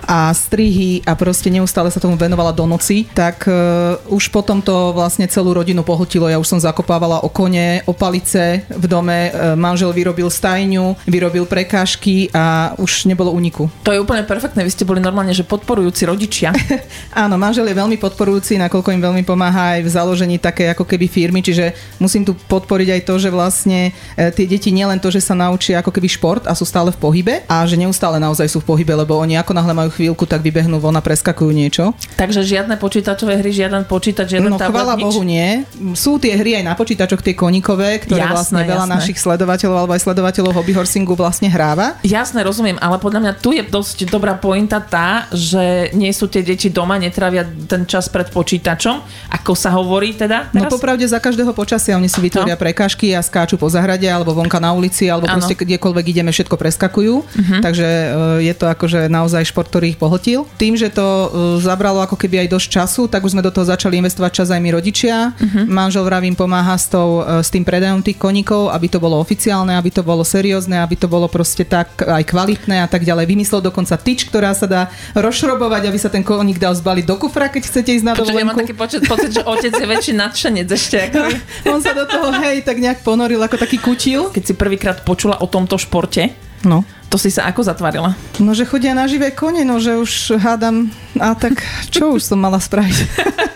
a 0.10 0.34
strihy 0.34 1.06
a 1.06 1.14
proste 1.14 1.54
neustále 1.54 1.94
sa 1.94 2.02
tomu 2.02 2.18
venovala 2.18 2.50
do 2.50 2.66
noci, 2.66 3.06
tak 3.14 3.46
uh, 3.46 4.02
už 4.10 4.34
potom 4.34 4.58
to 4.58 4.90
vlastne 4.90 5.30
celú 5.30 5.54
rodinu 5.54 5.86
pohltilo. 5.86 6.26
Ja 6.26 6.42
už 6.42 6.50
som 6.50 6.58
zakopávala 6.58 7.22
o 7.22 7.30
kone, 7.30 7.86
o 7.86 7.94
palice 7.94 8.66
v 8.74 8.86
dome, 8.90 9.30
uh, 9.30 9.54
manžel 9.54 9.94
vyrobil 9.94 10.15
vyrobil 10.16 10.32
stajňu, 10.32 10.96
vyrobil 11.12 11.44
prekážky 11.44 12.32
a 12.32 12.72
už 12.80 13.04
nebolo 13.12 13.36
úniku. 13.36 13.68
To 13.84 13.92
je 13.92 14.00
úplne 14.00 14.24
perfektné, 14.24 14.64
vy 14.64 14.72
ste 14.72 14.88
boli 14.88 15.04
normálne, 15.04 15.36
že 15.36 15.44
podporujúci 15.44 16.08
rodičia. 16.08 16.56
Áno, 17.12 17.36
manžel 17.36 17.68
je 17.68 17.76
veľmi 17.76 18.00
podporujúci, 18.00 18.56
nakoľko 18.56 18.96
im 18.96 19.04
veľmi 19.04 19.24
pomáha 19.28 19.76
aj 19.76 19.84
v 19.84 19.90
založení 19.92 20.40
také 20.40 20.72
ako 20.72 20.88
keby 20.88 21.12
firmy, 21.12 21.44
čiže 21.44 21.76
musím 22.00 22.24
tu 22.24 22.32
podporiť 22.32 22.96
aj 22.96 23.02
to, 23.04 23.16
že 23.20 23.28
vlastne 23.28 23.92
e, 24.16 24.32
tie 24.32 24.48
deti 24.48 24.72
nielen 24.72 25.04
to, 25.04 25.12
že 25.12 25.20
sa 25.20 25.36
naučia 25.36 25.84
ako 25.84 25.92
keby 25.92 26.08
šport 26.08 26.48
a 26.48 26.56
sú 26.56 26.64
stále 26.64 26.96
v 26.96 27.00
pohybe 27.04 27.44
a 27.52 27.68
že 27.68 27.76
neustále 27.76 28.16
naozaj 28.16 28.48
sú 28.48 28.64
v 28.64 28.72
pohybe, 28.72 28.96
lebo 28.96 29.20
oni 29.20 29.36
ako 29.36 29.52
náhle 29.52 29.76
majú 29.76 29.92
chvíľku, 29.92 30.24
tak 30.24 30.40
vybehnú 30.40 30.80
von 30.80 30.96
a 30.96 31.04
preskakujú 31.04 31.52
niečo. 31.52 31.92
Takže 32.16 32.48
žiadne 32.48 32.80
počítačové 32.80 33.44
hry, 33.44 33.52
žiaden 33.52 33.84
počítač, 33.84 34.40
žiaden 34.40 34.56
no, 34.56 34.60
tablet, 34.62 34.80
chvála 34.80 34.96
nič? 34.96 35.04
Bohu 35.04 35.28
nie. 35.28 35.68
Sú 35.92 36.16
tie 36.24 36.40
hry 36.40 36.64
aj 36.64 36.64
na 36.64 36.74
počítačoch, 36.80 37.20
tie 37.20 37.36
koníkové, 37.36 38.00
ktoré 38.08 38.24
jasné, 38.24 38.32
vlastne 38.32 38.62
veľa 38.64 38.86
jasné. 38.88 38.96
našich 38.96 39.18
sledovateľov 39.26 39.78
alebo 39.82 39.94
aj 39.98 40.05
sledovateľov 40.06 40.54
hobby 40.54 40.78
horsingu 40.78 41.18
vlastne 41.18 41.50
hráva. 41.50 41.98
Jasne, 42.06 42.46
rozumiem, 42.46 42.78
ale 42.78 43.02
podľa 43.02 43.20
mňa 43.26 43.34
tu 43.42 43.58
je 43.58 43.66
dosť 43.66 44.06
dobrá 44.08 44.38
pointa 44.38 44.78
tá, 44.78 45.26
že 45.34 45.90
nie 45.98 46.14
sú 46.14 46.30
tie 46.30 46.46
deti 46.46 46.70
doma, 46.70 47.02
netravia 47.02 47.42
ten 47.44 47.90
čas 47.90 48.06
pred 48.06 48.30
počítačom, 48.30 49.02
ako 49.34 49.52
sa 49.58 49.74
hovorí 49.74 50.14
teda 50.14 50.54
no, 50.54 50.62
teraz? 50.62 50.70
No 50.70 50.76
popravde 50.78 51.06
za 51.10 51.18
každého 51.18 51.52
počasia 51.58 51.98
oni 51.98 52.12
si 52.12 52.20
vytvoria 52.22 52.54
no. 52.54 52.62
prekážky 52.62 53.18
a 53.18 53.26
skáču 53.26 53.58
po 53.58 53.66
zahrade 53.72 54.06
alebo 54.06 54.36
vonka 54.36 54.62
na 54.62 54.76
ulici 54.76 55.10
alebo 55.10 55.26
ano. 55.26 55.42
proste 55.42 55.58
kdekoľvek 55.58 56.06
ideme, 56.12 56.30
všetko 56.30 56.56
preskakujú. 56.60 57.14
Uh-huh. 57.24 57.60
Takže 57.64 57.88
e, 57.88 58.08
je 58.46 58.54
to 58.54 58.66
akože 58.68 59.08
naozaj 59.08 59.48
šport, 59.48 59.72
ktorý 59.72 59.96
ich 59.96 60.00
pohltil. 60.00 60.44
Tým, 60.60 60.76
že 60.76 60.92
to 60.92 61.08
e, 61.08 61.28
zabralo 61.64 62.04
ako 62.04 62.20
keby 62.20 62.46
aj 62.46 62.52
dosť 62.52 62.68
času, 62.68 63.02
tak 63.08 63.24
už 63.24 63.34
sme 63.34 63.46
do 63.46 63.50
toho 63.50 63.64
začali 63.64 63.96
investovať 63.98 64.32
čas 64.44 64.48
aj 64.52 64.60
my 64.60 64.70
rodičia. 64.76 65.32
Uh-huh. 65.32 65.64
Manžel 65.66 66.04
vravím 66.04 66.36
pomáha 66.36 66.76
s, 66.76 66.92
tou, 66.92 67.24
e, 67.24 67.40
s 67.40 67.48
tým 67.48 67.64
predajom 67.64 68.04
tých 68.04 68.20
koníkov, 68.20 68.70
aby 68.76 68.92
to 68.92 69.00
bolo 69.00 69.16
oficiálne, 69.18 69.72
aby 69.80 69.95
to 69.96 70.04
bolo 70.04 70.28
seriózne, 70.28 70.84
aby 70.84 71.00
to 71.00 71.08
bolo 71.08 71.32
proste 71.32 71.64
tak 71.64 72.04
aj 72.04 72.28
kvalitné 72.28 72.84
a 72.84 72.88
tak 72.92 73.08
ďalej. 73.08 73.32
Vymyslel 73.32 73.64
dokonca 73.64 73.96
tyč, 73.96 74.28
ktorá 74.28 74.52
sa 74.52 74.68
dá 74.68 74.82
rozšrobovať, 75.16 75.88
aby 75.88 75.96
sa 75.96 76.12
ten 76.12 76.20
koník 76.20 76.60
dal 76.60 76.76
zbaliť 76.76 77.08
do 77.08 77.16
kufra, 77.16 77.48
keď 77.48 77.64
chcete 77.72 77.96
ísť 77.96 78.06
na 78.06 78.14
dovolenku. 78.14 78.44
Ja 78.44 78.50
mám 78.52 78.60
taký 78.60 78.76
počet, 78.76 79.08
pocit, 79.08 79.32
že 79.32 79.42
otec 79.48 79.72
je 79.72 79.88
väčší 79.88 80.14
nadšenec 80.20 80.68
ešte. 80.68 80.98
Ako... 81.08 81.20
On 81.74 81.80
sa 81.80 81.96
do 81.96 82.04
toho, 82.04 82.36
hej, 82.44 82.68
tak 82.68 82.84
nejak 82.84 83.08
ponoril 83.08 83.40
ako 83.40 83.56
taký 83.56 83.80
kutil. 83.80 84.28
Keď 84.36 84.44
si 84.44 84.54
prvýkrát 84.60 85.08
počula 85.08 85.40
o 85.40 85.48
tomto 85.48 85.80
športe, 85.80 86.36
no. 86.68 86.84
To 87.16 87.24
si 87.24 87.32
sa 87.32 87.48
ako 87.48 87.64
zatvarila? 87.64 88.12
No, 88.44 88.52
že 88.52 88.68
chodia 88.68 88.92
na 88.92 89.08
živé 89.08 89.32
kone, 89.32 89.64
no, 89.64 89.80
že 89.80 89.96
už 89.96 90.36
hádam, 90.36 90.92
a 91.16 91.32
tak 91.32 91.64
čo 91.88 92.20
už 92.20 92.28
som 92.28 92.36
mala 92.36 92.60
spraviť? 92.60 92.98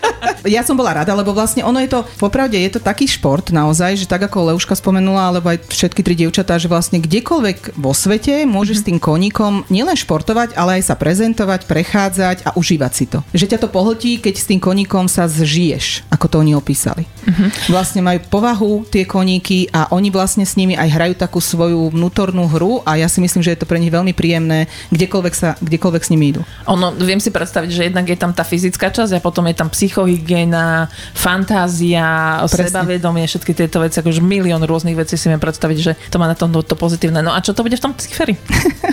ja 0.48 0.64
som 0.64 0.76
bola 0.76 0.96
rada, 0.96 1.12
lebo 1.12 1.36
vlastne 1.36 1.60
ono 1.60 1.76
je 1.84 1.92
to, 1.92 2.00
popravde 2.16 2.56
je 2.56 2.70
to 2.72 2.80
taký 2.80 3.04
šport 3.04 3.52
naozaj, 3.52 4.00
že 4.00 4.08
tak 4.08 4.24
ako 4.24 4.54
Leuška 4.54 4.72
spomenula, 4.72 5.28
alebo 5.28 5.52
aj 5.52 5.68
všetky 5.68 6.00
tri 6.00 6.16
dievčatá, 6.16 6.56
že 6.56 6.70
vlastne 6.70 7.02
kdekoľvek 7.02 7.76
vo 7.76 7.92
svete 7.92 8.48
môžeš 8.48 8.76
s 8.80 8.86
tým 8.88 8.96
koníkom 8.96 9.68
nielen 9.68 9.96
športovať, 9.96 10.56
ale 10.56 10.80
aj 10.80 10.92
sa 10.92 10.94
prezentovať, 10.96 11.68
prechádzať 11.68 12.36
a 12.48 12.56
užívať 12.56 12.92
si 12.96 13.04
to. 13.08 13.20
Že 13.36 13.56
ťa 13.56 13.58
to 13.60 13.68
pohltí, 13.68 14.16
keď 14.20 14.34
s 14.40 14.48
tým 14.48 14.60
koníkom 14.62 15.04
sa 15.10 15.28
zžiješ, 15.28 16.08
ako 16.08 16.26
to 16.32 16.36
oni 16.40 16.56
opísali. 16.56 17.04
Mm-hmm. 17.28 17.48
Vlastne 17.68 18.00
majú 18.00 18.20
povahu 18.28 18.88
tie 18.88 19.04
koníky 19.04 19.68
a 19.72 19.92
oni 19.92 20.08
vlastne 20.08 20.48
s 20.48 20.56
nimi 20.56 20.76
aj 20.76 20.88
hrajú 20.88 21.14
takú 21.20 21.38
svoju 21.42 21.92
vnútornú 21.92 22.48
hru 22.48 22.80
a 22.88 22.96
ja 22.96 23.08
si 23.08 23.20
myslím, 23.20 23.44
že 23.44 23.49
je 23.52 23.58
to 23.58 23.66
pre 23.66 23.78
nich 23.82 23.90
veľmi 23.90 24.14
príjemné, 24.14 24.70
kdekoľvek, 24.94 25.34
sa, 25.34 25.58
kdekoľvek 25.58 26.02
s 26.02 26.10
nimi 26.14 26.34
idú. 26.34 26.42
Ono, 26.70 26.94
viem 26.96 27.18
si 27.18 27.34
predstaviť, 27.34 27.70
že 27.70 27.82
jednak 27.90 28.06
je 28.06 28.18
tam 28.18 28.30
tá 28.30 28.46
fyzická 28.46 28.90
časť 28.94 29.18
a 29.18 29.20
potom 29.20 29.46
je 29.50 29.56
tam 29.58 29.68
psychohygiena, 29.70 30.88
fantázia, 31.14 32.40
Presne. 32.46 32.70
sebavedomie, 32.70 33.26
všetky 33.26 33.52
tieto 33.52 33.82
veci, 33.82 34.00
akože 34.00 34.22
milión 34.22 34.62
rôznych 34.62 34.96
vecí 34.96 35.18
si 35.18 35.26
viem 35.26 35.42
predstaviť, 35.42 35.78
že 35.78 35.92
to 36.08 36.16
má 36.18 36.30
na 36.30 36.36
tom 36.38 36.50
to, 36.54 36.62
to 36.62 36.76
pozitívne. 36.78 37.20
No 37.20 37.34
a 37.34 37.38
čo 37.42 37.52
to 37.52 37.66
bude 37.66 37.76
v 37.76 37.84
tom 37.84 37.92
ciferi? 37.96 38.38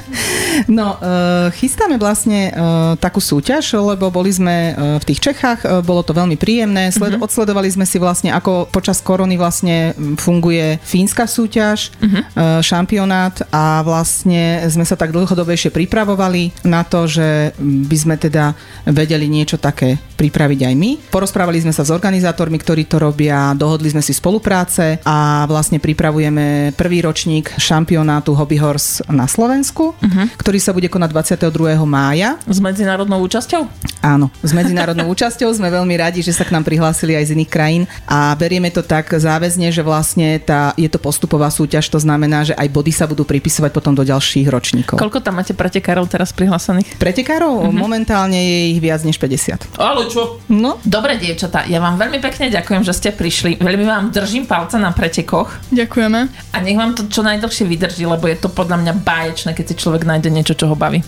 no, 0.78 0.98
uh, 0.98 1.54
chystáme 1.54 2.02
vlastne 2.02 2.52
uh, 2.52 2.94
takú 2.98 3.22
súťaž, 3.22 3.78
lebo 3.78 4.10
boli 4.10 4.32
sme 4.34 4.74
uh, 4.74 4.98
v 5.02 5.08
tých 5.14 5.20
Čechách, 5.32 5.60
uh, 5.64 5.82
bolo 5.86 6.02
to 6.02 6.16
veľmi 6.16 6.40
príjemné, 6.40 6.90
Sled- 6.90 7.18
uh-huh. 7.18 7.26
odsledovali 7.26 7.70
sme 7.70 7.86
si 7.86 7.98
vlastne, 8.02 8.34
ako 8.34 8.70
počas 8.70 9.02
korony 9.02 9.36
vlastne 9.38 9.94
funguje 10.18 10.80
fínska 10.82 11.26
súťaž, 11.28 11.94
uh-huh. 12.00 12.22
uh, 12.22 12.60
šampionát 12.64 13.46
a 13.52 13.82
vlastne 13.86 14.37
vlastne 14.38 14.70
sme 14.70 14.86
sa 14.86 14.96
tak 15.00 15.10
dlhodobejšie 15.14 15.74
pripravovali 15.74 16.66
na 16.68 16.86
to, 16.86 17.10
že 17.10 17.58
by 17.58 17.98
sme 17.98 18.16
teda 18.18 18.54
vedeli 18.86 19.26
niečo 19.26 19.58
také 19.58 19.98
pripraviť 20.18 20.60
aj 20.66 20.74
my. 20.74 20.92
Porozprávali 21.14 21.62
sme 21.62 21.74
sa 21.74 21.86
s 21.86 21.94
organizátormi, 21.94 22.58
ktorí 22.58 22.90
to 22.90 22.98
robia, 23.02 23.54
dohodli 23.54 23.94
sme 23.94 24.02
si 24.02 24.14
spolupráce 24.14 25.02
a 25.06 25.46
vlastne 25.46 25.78
pripravujeme 25.78 26.74
prvý 26.74 27.06
ročník 27.06 27.54
šampionátu 27.58 28.34
Hobby 28.34 28.58
Horse 28.58 29.06
na 29.10 29.30
Slovensku, 29.30 29.94
uh-huh. 29.94 30.26
ktorý 30.42 30.58
sa 30.58 30.74
bude 30.74 30.90
konať 30.90 31.10
22. 31.40 31.78
mája. 31.86 32.38
S 32.50 32.58
medzinárodnou 32.58 33.22
účasťou? 33.26 33.62
Áno, 34.02 34.34
s 34.42 34.52
medzinárodnou 34.54 35.10
účasťou. 35.14 35.50
Sme 35.54 35.70
veľmi 35.70 35.96
radi, 35.98 36.26
že 36.26 36.34
sa 36.34 36.46
k 36.46 36.54
nám 36.54 36.66
prihlásili 36.66 37.14
aj 37.14 37.30
z 37.30 37.34
iných 37.38 37.52
krajín 37.54 37.84
a 38.10 38.34
berieme 38.34 38.74
to 38.74 38.82
tak 38.82 39.10
záväzne, 39.10 39.70
že 39.70 39.86
vlastne 39.86 40.42
tá, 40.42 40.74
je 40.76 40.90
to 40.90 40.98
postupová 40.98 41.50
súťaž, 41.54 41.86
to 41.90 42.02
znamená, 42.02 42.44
že 42.44 42.58
aj 42.58 42.68
body 42.74 42.92
sa 42.92 43.06
budú 43.06 43.22
pripisovať 43.22 43.70
potom 43.70 43.94
do 43.94 44.02
ďalších 44.02 44.27
ročníkov. 44.52 45.00
Koľko 45.00 45.24
tam 45.24 45.40
máte 45.40 45.56
pretekárov 45.56 46.06
teraz 46.12 46.36
prihlásených? 46.36 47.00
Pretekárov? 47.00 47.68
Uh-huh. 47.68 47.72
Momentálne 47.72 48.38
je 48.38 48.58
ich 48.76 48.80
viac 48.84 49.02
než 49.08 49.16
50. 49.16 49.80
Ale 49.80 50.12
čo? 50.12 50.44
No. 50.52 50.82
Dobre, 50.84 51.16
dievčatá, 51.16 51.64
ja 51.70 51.80
vám 51.80 51.96
veľmi 51.96 52.20
pekne 52.20 52.52
ďakujem, 52.52 52.84
že 52.84 52.94
ste 52.94 53.10
prišli. 53.16 53.62
Veľmi 53.64 53.86
vám 53.88 54.12
držím 54.12 54.44
palce 54.46 54.76
na 54.76 54.92
pretekoch. 54.92 55.72
Ďakujeme. 55.72 56.20
A 56.52 56.58
nech 56.60 56.78
vám 56.78 56.98
to 56.98 57.08
čo 57.08 57.24
najdlhšie 57.24 57.66
vydrží, 57.70 58.04
lebo 58.04 58.28
je 58.28 58.38
to 58.38 58.52
podľa 58.52 58.84
mňa 58.84 58.94
báječné, 59.02 59.56
keď 59.56 59.66
si 59.72 59.76
človek 59.80 60.04
nájde 60.04 60.30
niečo, 60.34 60.54
čo 60.58 60.68
ho 60.68 60.76
baví. 60.76 61.00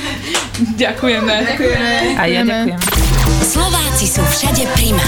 Ďakujeme. 0.82 1.34
Ďakujeme. 1.56 1.92
A 2.18 2.22
ja 2.28 2.42
ďakujem. 2.44 2.78
Slováci 3.42 4.06
sú 4.06 4.22
všade 4.22 4.64
Prima. 4.78 5.02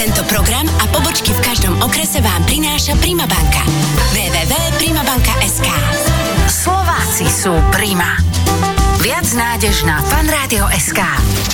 Tento 0.00 0.24
program 0.26 0.64
a 0.80 0.84
pobočky 0.88 1.30
v 1.36 1.40
každom 1.44 1.74
okrese 1.84 2.18
vám 2.24 2.42
prináša 2.48 2.96
Prima 2.98 3.28
banka. 3.28 3.62
www.primabanka.sk 4.16 6.03
Slováci 6.64 7.28
sú 7.28 7.52
Prima. 7.76 8.16
Viac 9.04 9.28
nádež 9.36 9.84
na 9.84 10.00
fanradio.sk 10.00 10.96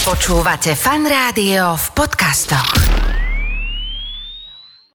Počúvate 0.06 0.78
Fan 0.78 1.02
Rádio 1.02 1.74
v 1.74 1.86
podcastoch. 1.98 2.70